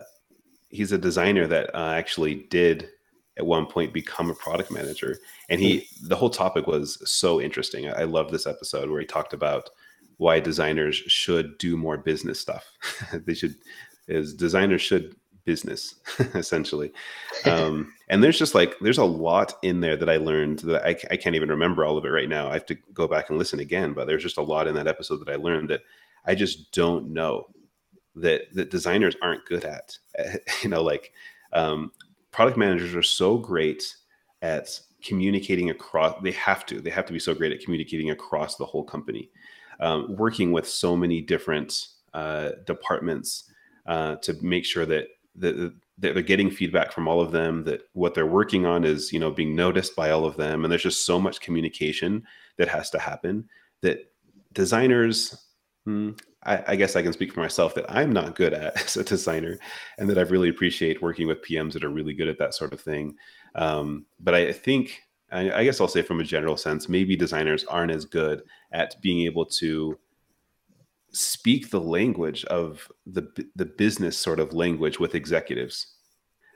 [0.70, 2.90] he's a designer that uh, actually did
[3.38, 5.18] at one point become a product manager,
[5.50, 7.88] and he the whole topic was so interesting.
[7.88, 9.70] I, I love this episode where he talked about
[10.18, 12.70] why designers should do more business stuff.
[13.26, 13.56] they should,
[14.10, 15.96] is designers should business
[16.36, 16.92] essentially.
[17.46, 20.90] Um, and there's just like there's a lot in there that i learned that I,
[21.12, 22.50] I can't even remember all of it right now.
[22.50, 24.88] I have to go back and listen again but there's just a lot in that
[24.88, 25.82] episode that i learned that
[26.26, 27.48] i just don't know
[28.16, 29.98] that that designers aren't good at
[30.64, 31.14] you know like
[31.54, 31.92] um,
[32.32, 33.96] product managers are so great
[34.42, 38.56] at communicating across they have to they have to be so great at communicating across
[38.56, 39.30] the whole company.
[39.80, 43.46] Um, working with so many different uh, departments
[43.86, 45.08] uh, to make sure that that
[45.40, 49.20] that they're getting feedback from all of them that what they're working on is you
[49.20, 50.64] know being noticed by all of them.
[50.64, 52.24] And there's just so much communication
[52.58, 53.48] that has to happen
[53.82, 54.12] that
[54.54, 55.46] designers
[55.86, 56.12] hmm,
[56.44, 59.04] I, I guess i can speak for myself that i'm not good at as a
[59.04, 59.58] designer
[59.98, 62.74] and that i really appreciate working with pms that are really good at that sort
[62.74, 63.16] of thing.
[63.56, 67.64] Um, but i think I, I guess i'll say from a general sense maybe designers
[67.66, 69.98] aren't as good at being able to
[71.12, 75.96] speak the language of the the business sort of language with executives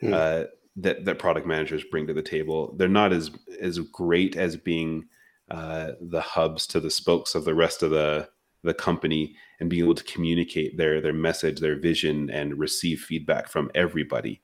[0.04, 0.14] Hmm.
[0.14, 0.44] uh,
[0.76, 2.76] that that product managers bring to the table.
[2.78, 5.06] They're not as as great as being
[5.50, 8.28] uh, the hubs to the spokes of the rest of the
[8.64, 13.48] the company and being able to communicate their their message, their vision, and receive feedback
[13.48, 14.42] from everybody.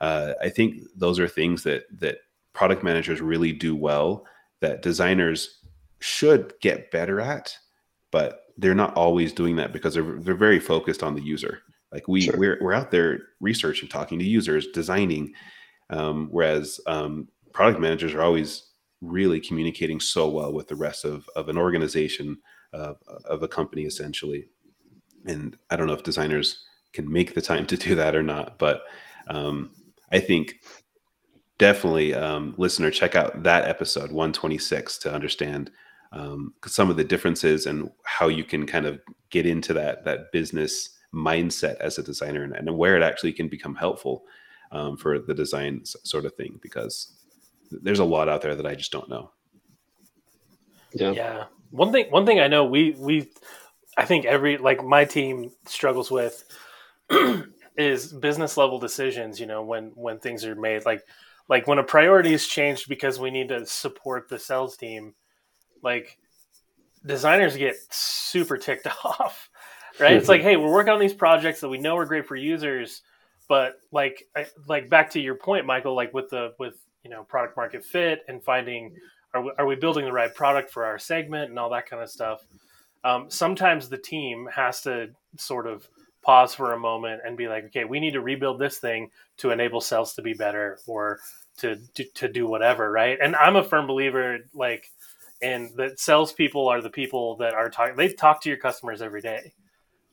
[0.00, 2.18] Uh, I think those are things that that
[2.52, 4.26] product managers really do well.
[4.60, 5.60] That designers
[6.00, 7.56] should get better at,
[8.10, 11.60] but they're not always doing that because they're they're very focused on the user.
[11.92, 12.36] Like we Sure.
[12.36, 15.32] we're we're out there researching, talking to users, designing,
[15.90, 18.64] um, whereas um, product managers are always
[19.00, 22.36] really communicating so well with the rest of of an organization
[22.74, 22.94] uh,
[23.24, 24.48] of a company essentially.
[25.24, 28.58] And I don't know if designers can make the time to do that or not,
[28.58, 28.82] but
[29.28, 29.70] um,
[30.10, 30.56] I think
[31.58, 35.70] definitely um, listener check out that episode 126 to understand
[36.12, 40.32] um, some of the differences and how you can kind of get into that that
[40.32, 44.24] business mindset as a designer and, and where it actually can become helpful
[44.72, 47.18] um, for the design s- sort of thing because
[47.70, 49.30] there's a lot out there that I just don't know.
[50.92, 51.12] yeah.
[51.12, 53.30] Yeah, one thing one thing I know we we
[53.96, 56.44] I think every like my team struggles with
[57.76, 60.84] is business level decisions, you know, when when things are made.
[60.86, 61.02] Like
[61.48, 65.14] like when a priority is changed because we need to support the sales team,
[65.82, 66.18] like
[67.04, 69.50] designers get super ticked off.
[69.98, 70.12] Right?
[70.12, 73.02] it's like, hey, we're working on these projects that we know are great for users,
[73.48, 74.28] but like
[74.66, 78.20] like back to your point, Michael, like with the with you know product market fit
[78.28, 78.94] and finding
[79.34, 82.02] are we, are we building the right product for our segment and all that kind
[82.02, 82.44] of stuff.
[83.04, 85.88] Um, sometimes the team has to sort of
[86.22, 89.50] pause for a moment and be like, okay, we need to rebuild this thing to
[89.50, 91.20] enable sales to be better or
[91.58, 93.18] to to, to do whatever, right?
[93.20, 94.90] And I'm a firm believer, like,
[95.40, 97.96] in that salespeople are the people that are talking.
[97.96, 99.52] They talk to your customers every day,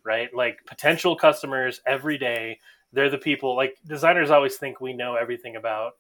[0.04, 0.30] right?
[0.34, 2.60] Like potential customers every day.
[2.94, 3.56] They're the people.
[3.56, 5.94] Like designers always think we know everything about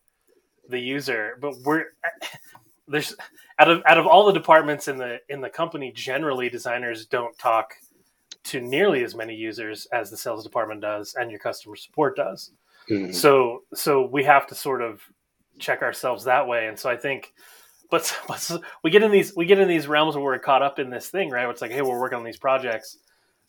[0.70, 1.86] the user, but we're
[2.88, 3.16] there's
[3.60, 7.38] out of out of all the departments in the in the company generally designers don't
[7.38, 7.74] talk
[8.44, 12.52] to nearly as many users as the sales department does and your customer support does
[12.90, 13.12] mm-hmm.
[13.12, 15.02] so so we have to sort of
[15.58, 17.34] check ourselves that way and so i think
[17.90, 18.52] but, but
[18.84, 21.10] we get in these we get in these realms where we're caught up in this
[21.10, 21.50] thing right?
[21.50, 22.98] It's like hey we're working on these projects.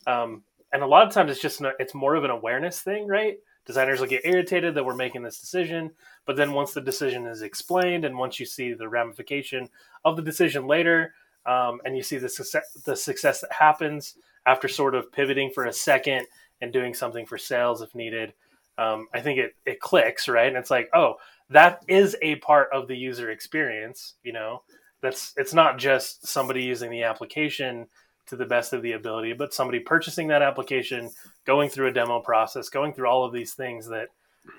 [0.05, 3.37] Um, and a lot of times it's just it's more of an awareness thing right?
[3.65, 5.91] Designers will get irritated that we're making this decision
[6.27, 9.69] but then once the decision is explained, and once you see the ramification
[10.03, 14.67] of the decision later, um, and you see the success, the success that happens after
[14.67, 16.27] sort of pivoting for a second
[16.59, 18.33] and doing something for sales if needed,
[18.77, 21.15] um, I think it it clicks right, and it's like, oh,
[21.49, 24.15] that is a part of the user experience.
[24.23, 24.63] You know,
[25.01, 27.87] that's it's not just somebody using the application
[28.27, 31.09] to the best of the ability, but somebody purchasing that application,
[31.45, 34.09] going through a demo process, going through all of these things that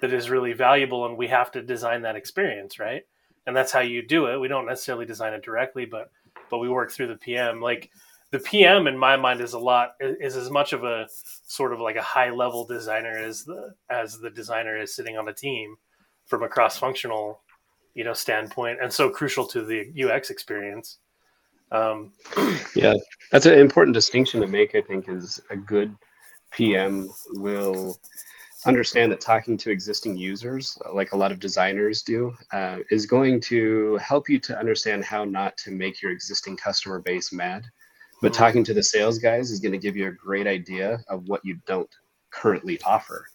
[0.00, 3.02] that is really valuable and we have to design that experience right?
[3.46, 4.38] And that's how you do it.
[4.38, 6.10] We don't necessarily design it directly but
[6.50, 7.90] but we work through the pm like
[8.30, 11.06] the pm in my mind is a lot is as much of a
[11.46, 15.28] sort of like a high level designer as the as the designer is sitting on
[15.28, 15.76] a team
[16.28, 17.40] from a cross functional
[17.94, 20.98] you know standpoint and so crucial to the ux experience
[21.70, 22.12] um,
[22.74, 22.94] yeah
[23.32, 25.94] that's an important distinction to make i think is a good
[26.52, 27.98] pm will
[28.66, 33.40] understand that talking to existing users, like a lot of designers do, uh, is going
[33.40, 37.64] to help you to understand how not to make your existing customer base mad.
[38.20, 38.42] But mm-hmm.
[38.42, 41.44] talking to the sales guys is going to give you a great idea of what
[41.44, 41.90] you don't
[42.30, 43.26] currently offer.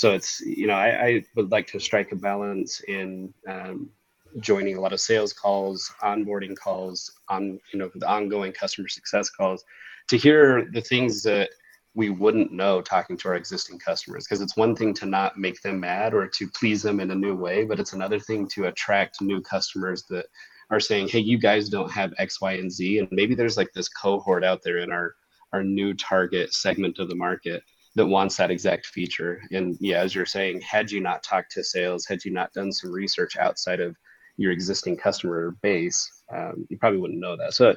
[0.00, 3.90] So it's, you know, I, I would like to strike a balance in um,
[4.38, 9.28] joining a lot of sales calls, onboarding calls, on, you know, the ongoing customer success
[9.28, 9.62] calls
[10.08, 11.50] to hear the things that
[11.94, 14.24] we wouldn't know talking to our existing customers.
[14.24, 17.14] Because it's one thing to not make them mad or to please them in a
[17.14, 20.24] new way but it's another thing to attract new customers that
[20.70, 23.00] are saying hey you guys don't have x y and z.
[23.00, 25.14] And maybe there's like this cohort out there in our
[25.52, 27.62] our new target segment of the market
[27.96, 31.64] that wants that exact feature and yeah as you're saying had you not talked to
[31.64, 33.96] sales had you not done some research outside of
[34.36, 37.74] your existing customer base um, you probably wouldn't know that so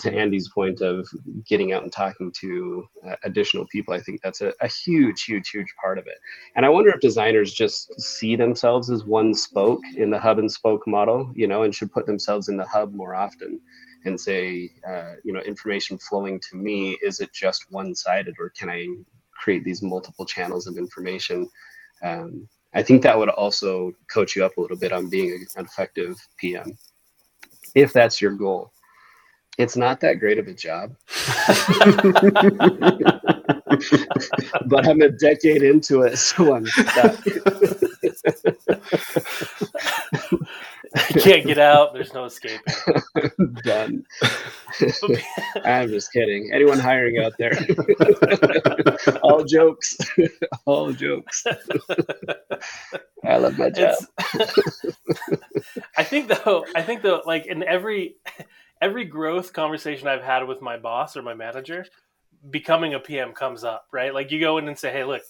[0.00, 1.08] to Andy's point of
[1.46, 5.50] getting out and talking to uh, additional people, I think that's a, a, huge, huge,
[5.50, 6.18] huge part of it.
[6.56, 10.50] And I wonder if designers just see themselves as one spoke in the hub and
[10.50, 13.60] spoke model, you know, and should put themselves in the hub more often
[14.04, 18.50] and say, uh, you know, information flowing to me, is it just one sided or
[18.50, 18.88] can I
[19.36, 21.48] create these multiple channels of information?
[22.02, 25.64] Um, I think that would also coach you up a little bit on being an
[25.64, 26.76] effective PM
[27.74, 28.72] if that's your goal
[29.58, 30.94] it's not that great of a job.
[34.66, 36.66] but I'm a decade into it, so I'm.
[40.96, 41.92] can't get out.
[41.92, 42.60] There's no escaping.
[43.64, 44.04] Done.
[45.64, 46.50] I'm just kidding.
[46.52, 47.52] Anyone hiring out there?
[49.22, 49.96] All jokes.
[50.64, 51.44] All jokes.
[53.24, 53.96] I love my job.
[55.96, 56.64] I think though.
[56.74, 57.22] I think though.
[57.26, 58.16] Like in every
[58.80, 61.84] every growth conversation I've had with my boss or my manager,
[62.50, 64.14] becoming a PM comes up, right?
[64.14, 65.22] Like you go in and say, "Hey, look,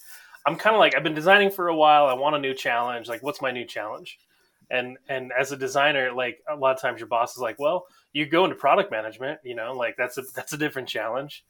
[0.47, 2.07] I'm kind of like I've been designing for a while.
[2.07, 3.09] I want a new challenge.
[3.09, 4.19] Like, what's my new challenge?"
[4.71, 7.87] And and as a designer, like a lot of times your boss is like, "Well,
[8.13, 11.45] you go into product management, you know, like that's a that's a different challenge."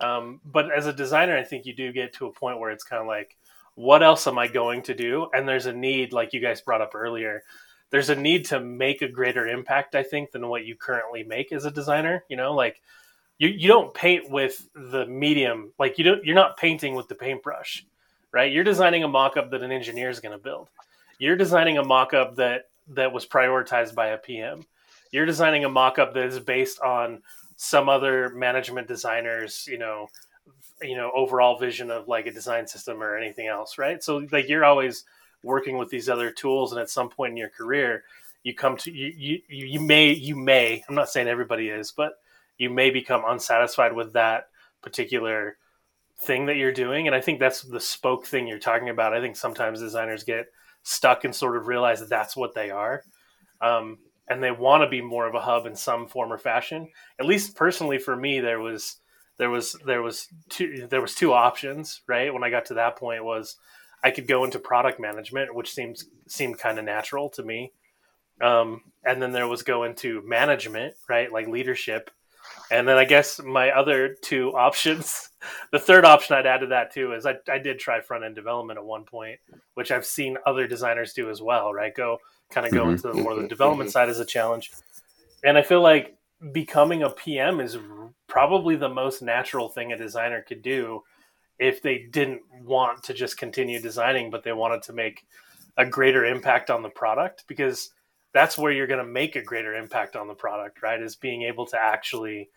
[0.00, 2.84] Um, but as a designer, I think you do get to a point where it's
[2.84, 3.36] kind of like,
[3.76, 5.28] what else am I going to do?
[5.32, 7.42] And there's a need, like you guys brought up earlier,
[7.90, 11.52] there's a need to make a greater impact, I think, than what you currently make
[11.52, 12.24] as a designer.
[12.28, 12.80] You know, like
[13.38, 17.14] you, you don't paint with the medium, like you don't you're not painting with the
[17.14, 17.84] paintbrush,
[18.32, 18.52] right?
[18.52, 20.68] You're designing a mock-up that an engineer is going to build.
[21.18, 24.64] You're designing a mock-up that that was prioritized by a PM.
[25.10, 27.22] You're designing a mock-up that is based on
[27.56, 30.08] some other management designers, you know,
[30.82, 34.02] you know, overall vision of like a design system or anything else, right?
[34.02, 35.04] So like you're always
[35.42, 38.04] working with these other tools, and at some point in your career,
[38.42, 42.18] you come to you you you may you may I'm not saying everybody is, but
[42.58, 44.48] you may become unsatisfied with that
[44.82, 45.56] particular
[46.20, 49.14] thing that you're doing, and I think that's the spoke thing you're talking about.
[49.14, 50.46] I think sometimes designers get
[50.86, 53.02] stuck and sort of realize that that's what they are.
[53.60, 56.88] Um, and they want to be more of a hub in some form or fashion.
[57.18, 58.96] At least personally for me, there was
[59.36, 62.02] there was there was two there was two options.
[62.06, 63.56] Right when I got to that point was
[64.04, 67.72] I could go into product management, which seems seemed kind of natural to me,
[68.40, 72.10] um, and then there was go into management, right, like leadership.
[72.70, 75.30] And then I guess my other two options,
[75.72, 78.34] the third option I'd add to that too is I, I did try front end
[78.34, 79.38] development at one point,
[79.74, 81.94] which I've seen other designers do as well, right?
[81.94, 82.18] Go
[82.50, 82.90] kind of go mm-hmm.
[82.92, 84.72] into the more the development side as a challenge.
[85.44, 86.16] And I feel like
[86.52, 87.78] becoming a PM is
[88.26, 91.02] probably the most natural thing a designer could do
[91.58, 95.24] if they didn't want to just continue designing, but they wanted to make
[95.78, 97.90] a greater impact on the product because
[98.36, 101.00] that's where you're going to make a greater impact on the product, right?
[101.00, 102.50] Is being able to actually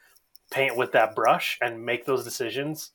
[0.51, 2.91] paint with that brush and make those decisions.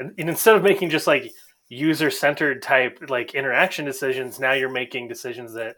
[0.00, 1.30] And, and instead of making just like
[1.68, 5.76] user centered type like interaction decisions, now you're making decisions that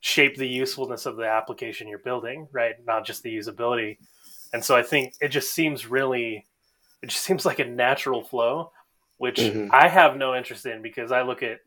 [0.00, 2.74] shape the usefulness of the application you're building, right?
[2.86, 3.98] Not just the usability.
[4.52, 6.46] And so I think it just seems really,
[7.02, 8.72] it just seems like a natural flow,
[9.18, 9.68] which mm-hmm.
[9.72, 11.58] I have no interest in because I look at,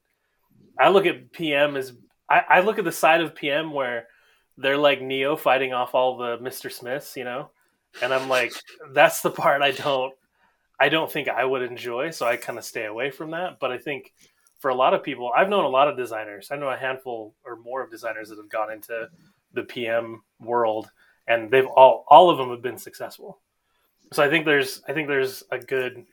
[0.80, 1.94] I look at PM as,
[2.28, 4.08] I, I look at the side of PM where
[4.58, 6.72] they're like Neo fighting off all the Mr.
[6.72, 7.50] Smiths, you know?
[8.02, 8.54] And I'm like,
[8.94, 10.14] that's the part I don't,
[10.80, 12.12] I don't think I would enjoy.
[12.12, 13.60] So I kind of stay away from that.
[13.60, 14.14] But I think
[14.60, 16.50] for a lot of people, I've known a lot of designers.
[16.52, 19.08] I know a handful or more of designers that have gone into
[19.54, 20.90] the PM world,
[21.28, 23.40] and they've all all of them have been successful.
[24.12, 26.06] So I think there's I think there's a good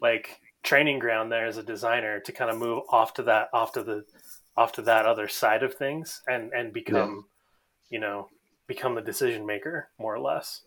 [0.00, 3.72] like training ground there as a designer to kind of move off to that off
[3.72, 4.04] to the
[4.56, 7.37] off to that other side of things and and become yeah.
[7.90, 8.28] You know
[8.66, 10.62] become the decision maker more or less.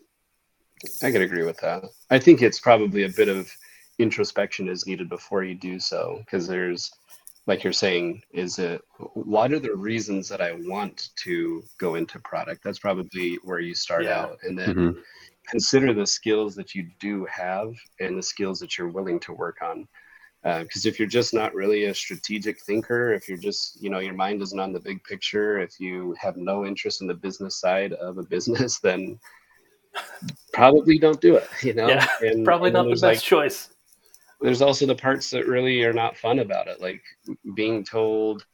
[1.02, 1.84] I could agree with that.
[2.10, 3.50] I think it's probably a bit of
[3.98, 6.90] introspection is needed before you do so because there's
[7.46, 8.82] like you're saying, is it
[9.14, 12.62] what are the reasons that I want to go into product?
[12.62, 14.20] That's probably where you start yeah.
[14.20, 14.38] out.
[14.42, 15.00] And then mm-hmm.
[15.48, 19.58] consider the skills that you do have and the skills that you're willing to work
[19.62, 19.88] on.
[20.42, 24.00] Because uh, if you're just not really a strategic thinker, if you're just, you know,
[24.00, 27.60] your mind isn't on the big picture, if you have no interest in the business
[27.60, 29.18] side of a business, then
[30.52, 31.88] probably don't do it, you know?
[31.88, 33.72] Yeah, and, probably and not the best like, choice
[34.42, 37.02] there's also the parts that really are not fun about it, like
[37.54, 38.44] being told,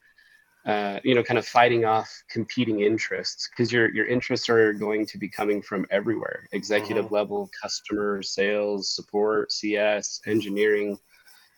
[0.66, 5.07] uh, you know, kind of fighting off competing interests because your your interests are going
[5.07, 7.14] to be coming from everywhere: executive mm-hmm.
[7.14, 10.99] level, customer, sales, support, CS, engineering.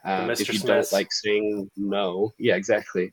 [0.05, 0.66] Uh, if you Smith.
[0.66, 3.12] don't like saying no, yeah, exactly,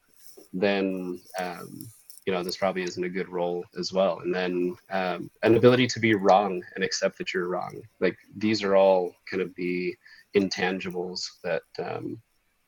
[0.54, 1.88] then um,
[2.26, 4.20] you know this probably isn't a good role as well.
[4.20, 7.82] And then um, an ability to be wrong and accept that you're wrong.
[8.00, 9.96] Like these are all kind of the
[10.36, 12.22] intangibles that um,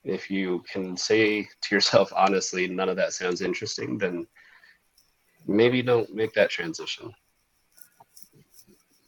[0.03, 4.25] if you can say to yourself honestly none of that sounds interesting then
[5.47, 7.11] maybe don't make that transition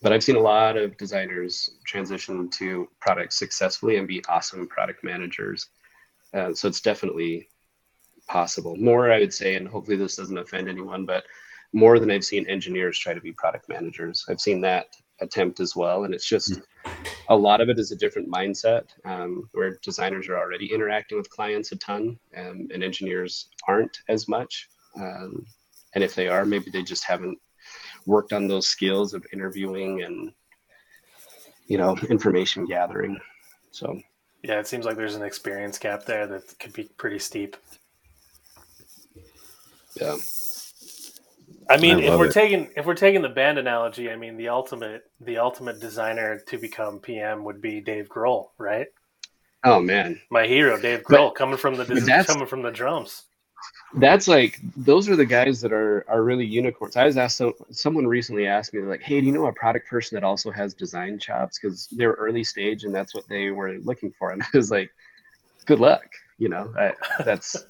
[0.01, 5.03] but i've seen a lot of designers transition to products successfully and be awesome product
[5.03, 5.67] managers
[6.33, 7.47] uh, so it's definitely
[8.27, 11.23] possible more i would say and hopefully this doesn't offend anyone but
[11.73, 14.87] more than i've seen engineers try to be product managers i've seen that
[15.21, 16.03] attempt as well.
[16.03, 16.59] And it's just
[17.29, 21.29] a lot of it is a different mindset um, where designers are already interacting with
[21.29, 24.67] clients a ton um, and engineers aren't as much.
[24.99, 25.45] Um,
[25.95, 27.37] and if they are, maybe they just haven't
[28.05, 30.33] worked on those skills of interviewing and,
[31.67, 33.19] you know, information gathering.
[33.71, 33.99] So,
[34.43, 37.55] yeah, it seems like there's an experience gap there that could be pretty steep.
[39.99, 40.17] Yeah.
[41.69, 42.33] I mean, I if we're it.
[42.33, 46.57] taking if we're taking the band analogy, I mean the ultimate the ultimate designer to
[46.57, 48.87] become PM would be Dave Grohl, right?
[49.63, 51.85] Oh man, my hero, Dave Grohl, but, coming from the
[52.27, 53.23] coming from the drums.
[53.95, 56.95] That's like those are the guys that are are really unicorns.
[56.95, 59.89] I was asked so, someone recently asked me like, "Hey, do you know a product
[59.89, 63.73] person that also has design chops?" Because they're early stage and that's what they were
[63.79, 64.31] looking for.
[64.31, 64.91] And I was like,
[65.65, 66.05] "Good luck."
[66.37, 66.93] You know, I,
[67.23, 67.65] that's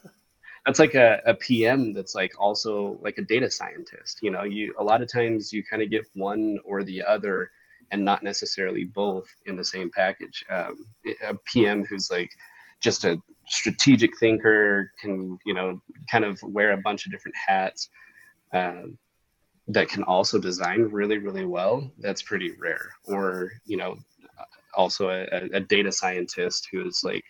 [0.65, 4.19] that's like a, a PM that's like also like a data scientist.
[4.21, 7.51] You know, you a lot of times you kind of get one or the other
[7.91, 10.45] and not necessarily both in the same package.
[10.49, 10.85] Um,
[11.23, 12.31] a PM who's like
[12.81, 17.89] just a strategic thinker can you know kind of wear a bunch of different hats.
[18.53, 18.97] Um,
[19.67, 23.97] that can also design really really well that's pretty rare or you know
[24.75, 27.23] also a, a data scientist who is like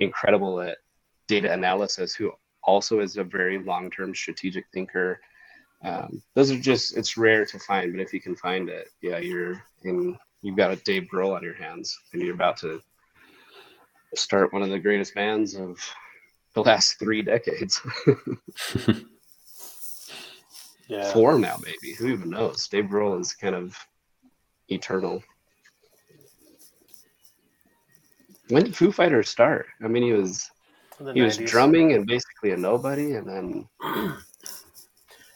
[0.00, 0.78] incredible at
[1.26, 2.30] data analysis who
[2.64, 5.20] also is a very long-term strategic thinker
[5.84, 9.18] um, those are just it's rare to find but if you can find it yeah
[9.18, 12.80] you're in you've got a dave grohl on your hands and you're about to
[14.14, 15.78] start one of the greatest bands of
[16.54, 17.80] the last three decades
[20.88, 21.10] Yeah.
[21.12, 23.74] four now maybe who even knows dave grohl is kind of
[24.68, 25.22] eternal
[28.48, 30.50] when did foo fighters start i mean he was
[31.14, 33.68] he was drumming and basically a nobody and then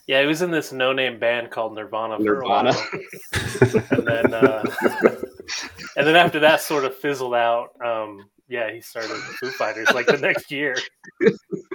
[0.09, 2.72] Yeah, he was in this no-name band called Nirvana, Nirvana.
[2.72, 4.62] for a while, and then uh,
[5.97, 7.70] and then after that sort of fizzled out.
[7.85, 10.76] Um, yeah, he started the Foo Fighters like the next year.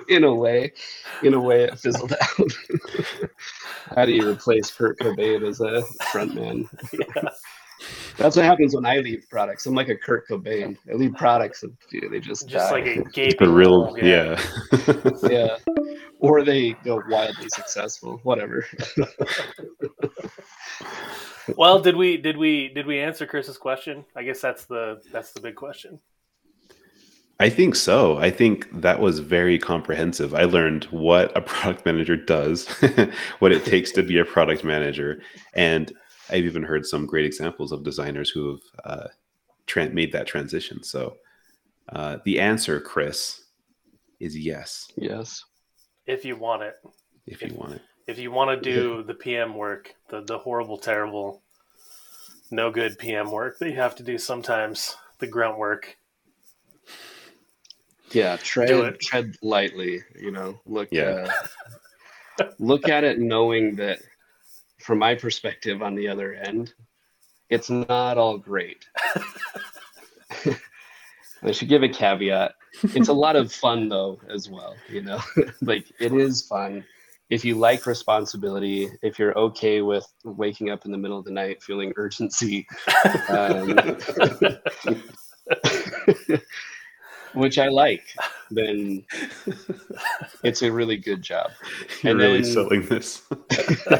[0.09, 0.71] in a way
[1.23, 2.51] in a way it fizzled out
[3.95, 7.29] how do you replace kurt cobain as a frontman Yeah.
[8.17, 11.63] that's what happens when i leave products i'm like a kurt cobain i leave products
[11.63, 12.79] and dude, they just, Just die.
[12.81, 14.41] like a gaping A real, hole, yeah.
[15.29, 15.55] yeah
[16.19, 18.65] or they go wildly successful whatever
[21.57, 24.05] Well, did we did we did we answer Chris's question?
[24.15, 25.99] I guess that's the that's the big question.
[27.41, 28.17] I think so.
[28.17, 30.35] I think that was very comprehensive.
[30.35, 32.67] I learned what a product manager does,
[33.39, 35.23] what it takes to be a product manager,
[35.55, 35.91] and
[36.29, 39.07] I've even heard some great examples of designers who have uh,
[39.65, 40.83] tra- made that transition.
[40.83, 41.17] So,
[41.89, 43.41] uh, the answer, Chris,
[44.19, 45.43] is yes, yes
[46.05, 46.75] If you want it,
[47.25, 47.81] if you want it.
[48.05, 51.41] if you want to do the PM work, the the horrible, terrible,
[52.51, 55.97] no good PM work that you have to do sometimes, the grunt work.
[58.13, 61.31] Yeah tread tread lightly you know look Yeah.
[62.39, 63.99] uh, look at it knowing that
[64.79, 66.73] from my perspective on the other end
[67.49, 68.85] it's not all great.
[71.43, 72.53] I should give a caveat.
[72.81, 75.19] It's a lot of fun though as well you know?
[75.61, 76.85] Like it is fun.
[77.29, 81.31] If you like responsibility if you're okay with waking up in the middle of the
[81.31, 82.65] night feeling urgency
[83.29, 83.77] um,
[87.33, 88.03] which i like
[88.49, 89.03] then
[90.43, 91.51] it's a really good job
[92.03, 93.21] You're And really then- selling this.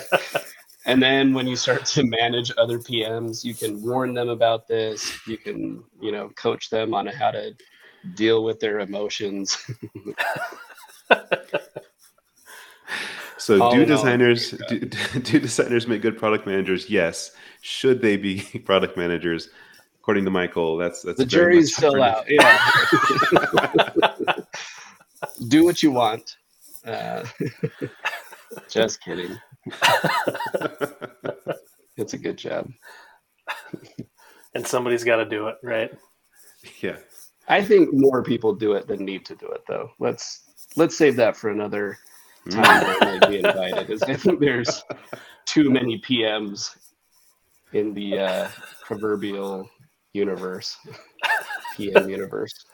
[0.86, 5.16] and then when you start to manage other PMs, you can warn them about this.
[5.28, 7.54] You can, you know, coach them on how to
[8.16, 9.58] deal with their emotions.
[13.38, 14.68] So, All do all, designers yeah.
[14.68, 14.80] do,
[15.20, 16.92] do designers make good product managers?
[16.92, 17.32] Yes.
[17.62, 19.50] Should they be product managers?
[20.02, 22.26] According to Michael, that's that's the jury's still out.
[22.28, 22.58] Yeah.
[25.48, 26.38] Do what you want.
[26.84, 27.24] Uh,
[28.70, 29.38] just kidding.
[31.98, 32.72] It's a good job.
[34.56, 35.92] and somebody's got to do it, right?
[36.82, 36.98] yeah.
[37.48, 39.92] I think more people do it than need to do it, though.
[40.00, 40.44] Let's
[40.78, 41.98] let's save that for another
[42.50, 43.90] time that might be invited.
[43.90, 44.84] Is I think there's
[45.46, 46.76] too many PMs
[47.74, 48.48] in the uh,
[48.84, 49.70] proverbial
[50.14, 50.78] universe,
[51.78, 52.66] PM universe.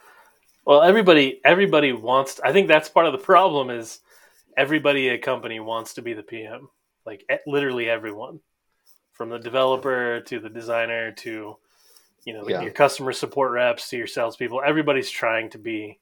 [0.66, 2.40] Well, everybody everybody wants.
[2.44, 4.00] I think that's part of the problem is
[4.58, 6.68] everybody at a company wants to be the PM.
[7.06, 8.42] Like literally everyone,
[9.14, 11.56] from the developer to the designer to
[12.26, 12.62] you know Yeah.
[12.62, 14.62] your customer support reps to your salespeople.
[14.66, 16.00] Everybody's trying to be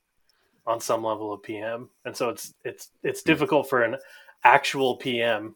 [0.65, 3.29] on some level of PM, and so it's it's it's hmm.
[3.29, 3.97] difficult for an
[4.43, 5.55] actual PM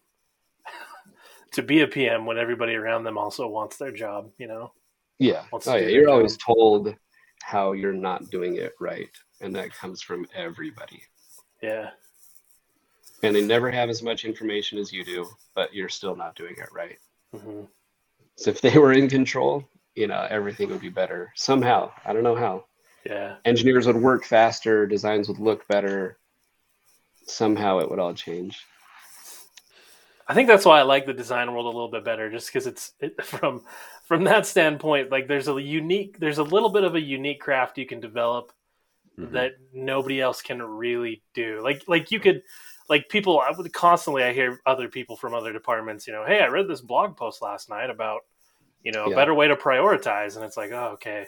[1.53, 4.29] to be a PM when everybody around them also wants their job.
[4.37, 4.71] You know.
[5.19, 5.43] Yeah.
[5.51, 5.87] Oh yeah.
[5.87, 6.95] You're always told
[7.41, 9.09] how you're not doing it right,
[9.41, 11.01] and that comes from everybody.
[11.61, 11.89] Yeah.
[13.21, 16.55] And they never have as much information as you do, but you're still not doing
[16.57, 16.97] it right.
[17.35, 17.63] hmm
[18.37, 19.65] So if they were in control,
[19.95, 21.91] you know, everything would be better somehow.
[22.05, 22.65] I don't know how.
[23.05, 23.35] Yeah.
[23.43, 26.17] Engineers would work faster, designs would look better.
[27.27, 28.65] Somehow it would all change.
[30.27, 32.67] I think that's why I like the design world a little bit better, just because
[32.67, 33.63] it's it, from
[34.09, 35.11] from that standpoint.
[35.11, 38.51] Like, there's a unique, there's a little bit of a unique craft you can develop
[39.17, 39.31] Mhm.
[39.33, 41.61] that nobody else can really do.
[41.63, 42.41] Like, like you could,
[42.89, 43.39] like people.
[43.39, 46.07] I would constantly I hear other people from other departments.
[46.07, 48.21] You know, hey, I read this blog post last night about,
[48.83, 49.15] you know, a Yeah.
[49.15, 51.27] better way to prioritize, and it's like, oh, okay.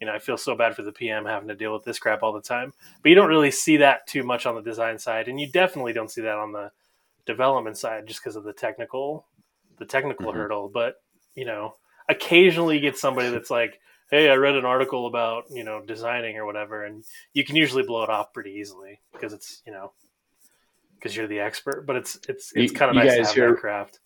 [0.00, 2.22] You know, I feel so bad for the PM having to deal with this crap
[2.22, 2.74] all the time.
[3.02, 5.94] But you don't really see that too much on the design side, and you definitely
[5.94, 6.70] don't see that on the
[7.26, 9.26] development side just because of the technical
[9.78, 10.34] the technical Mhm.
[10.34, 10.96] hurdle but
[11.36, 11.76] you know
[12.08, 13.78] occasionally you get somebody that's like
[14.10, 17.04] hey i read an article about you know designing or whatever and
[17.34, 19.92] you can usually blow it off pretty easily because it's you know
[20.94, 24.00] because you're the expert but it's it's it's kind of nice to have that craft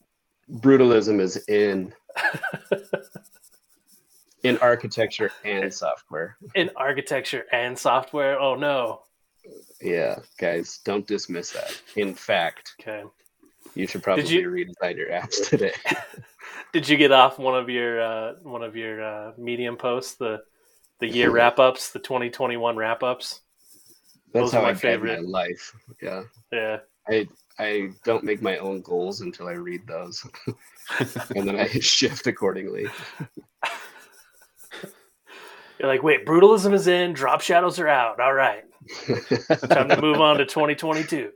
[0.50, 1.94] brutalism is in
[4.42, 6.36] in architecture and software.
[6.54, 8.38] In architecture and software.
[8.40, 9.02] Oh no.
[9.80, 11.80] Yeah, guys, don't dismiss that.
[11.96, 13.04] In fact, Okay.
[13.74, 15.72] you should probably you- redesign your apps today.
[16.72, 20.42] Did you get off one of your uh, one of your uh, medium posts the
[21.00, 23.40] the year wrap ups, the 2021 wrap ups?
[24.32, 25.22] That's Those how are my I favorite.
[25.22, 25.74] my life.
[26.00, 26.22] Yeah,
[26.52, 26.78] Yeah.
[27.08, 27.28] I
[27.58, 30.26] I don't make my own goals until I read those,
[31.36, 32.86] and then I shift accordingly.
[35.78, 38.20] You're like, wait, brutalism is in, drop shadows are out.
[38.20, 38.62] All right,
[39.68, 41.30] time to move on to 2022.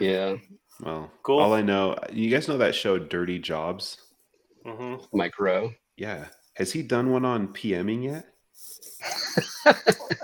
[0.00, 0.36] yeah,
[0.82, 1.38] Well, Cool.
[1.40, 3.98] all I know, you guys know that show Dirty Jobs?
[4.64, 5.72] hmm Mike Rowe.
[5.96, 6.26] Yeah.
[6.54, 8.26] Has he done one on PMing yet?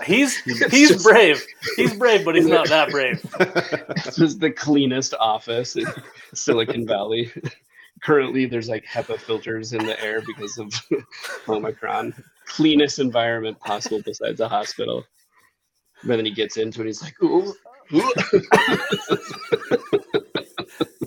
[0.05, 0.35] He's
[0.71, 1.45] he's just- brave.
[1.77, 3.21] He's brave, but he's not that brave.
[4.05, 5.85] This is the cleanest office in
[6.33, 7.31] Silicon Valley.
[8.03, 10.73] Currently, there's like HEPA filters in the air because of
[11.47, 12.13] Omicron.
[12.45, 15.05] Cleanest environment possible besides a hospital.
[16.03, 16.87] But then he gets into it.
[16.87, 17.53] He's like, "Ooh,
[17.93, 18.11] ooh."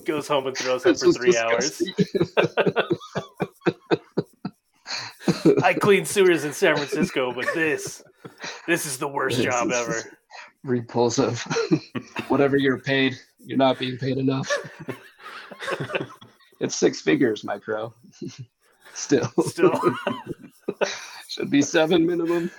[0.06, 1.82] Goes home and throws up for three hours.
[5.64, 8.04] I clean sewers in San Francisco, but this
[8.68, 10.16] this is the worst This job ever.
[10.62, 11.42] Repulsive.
[12.28, 14.48] Whatever you're paid, you're not being paid enough.
[16.60, 17.92] it's six figures, micro.
[18.94, 19.80] Still, Still,
[21.28, 22.50] should be seven minimum.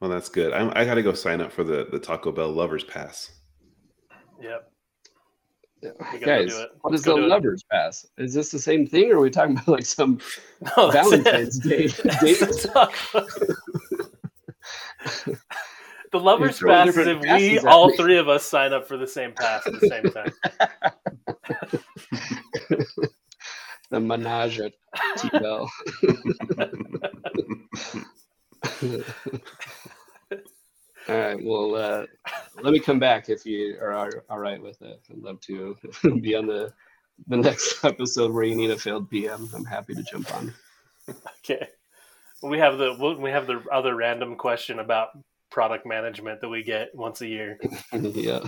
[0.00, 0.52] Well, that's good.
[0.52, 3.30] I'm, I got to go sign up for the, the Taco Bell Lovers Pass.
[4.40, 4.70] yep.
[5.82, 6.70] gotta Guys, do it.
[6.82, 7.28] what Let's is go the do it.
[7.30, 8.04] lovers pass?
[8.18, 10.18] Is this the same thing, or are we talking about like some
[10.76, 11.24] No, that's it.
[11.24, 11.96] Valentine's Day date?
[11.96, 13.26] the.
[16.12, 17.96] The lovers pass is if we all me.
[17.96, 20.32] three of us sign up for the same pass at the same time.
[23.90, 24.72] the menage at
[25.18, 25.68] T-Bell.
[31.08, 32.06] all right, well, uh,
[32.62, 35.00] let me come back if you are all- all right with it.
[35.10, 35.76] I'd love to
[36.20, 36.72] be on the
[37.28, 39.48] the next episode where you need a failed PM.
[39.54, 40.52] I'm happy to jump on.
[41.38, 41.68] Okay.
[42.42, 45.10] We have the we have the other random question about
[45.50, 47.58] product management that we get once a year.
[47.92, 48.40] yeah,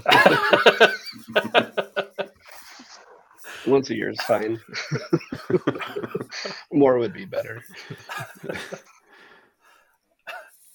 [3.67, 4.61] once a year is fine.
[6.73, 7.63] More would be better.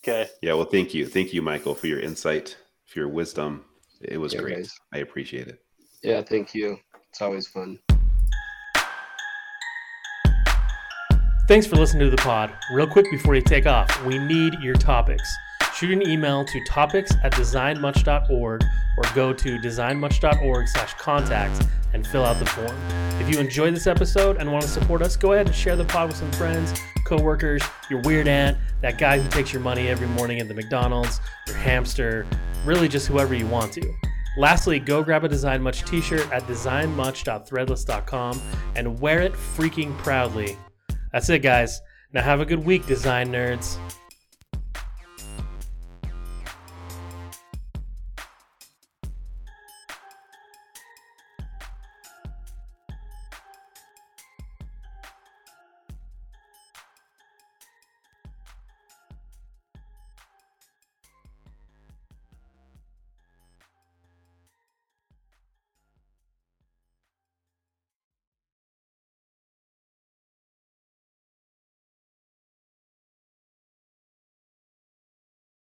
[0.08, 0.30] Okay.
[0.42, 1.06] Yeah, well, thank you.
[1.08, 3.66] Thank you, Michael, for your insight, for your wisdom.
[4.02, 4.56] It was Yeah, great.
[4.58, 4.72] guys.
[4.94, 5.60] I appreciate it.
[6.04, 6.78] Yeah, thank you.
[7.10, 7.80] It's always fun.
[11.48, 12.54] Thanks for listening to the pod.
[12.74, 15.30] Real quick before you take off, we need your topics.
[15.76, 18.64] Shoot an email to topics at designmuch.org
[18.98, 22.76] or go to designmuch.org slash contact and fill out the form.
[23.20, 25.86] If you enjoyed this episode and want to support us, go ahead and share the
[25.86, 26.74] pod with some friends,
[27.06, 31.20] coworkers, your weird aunt, that guy who takes your money every morning at the McDonald's,
[31.48, 32.26] your hamster,
[32.66, 33.94] really just whoever you want to.
[34.38, 38.42] Lastly, go grab a Design Much t-shirt at designmuch.threadless.com
[38.76, 40.58] and wear it freaking proudly.
[41.12, 41.80] That's it, guys.
[42.14, 43.78] Now have a good week, design nerds.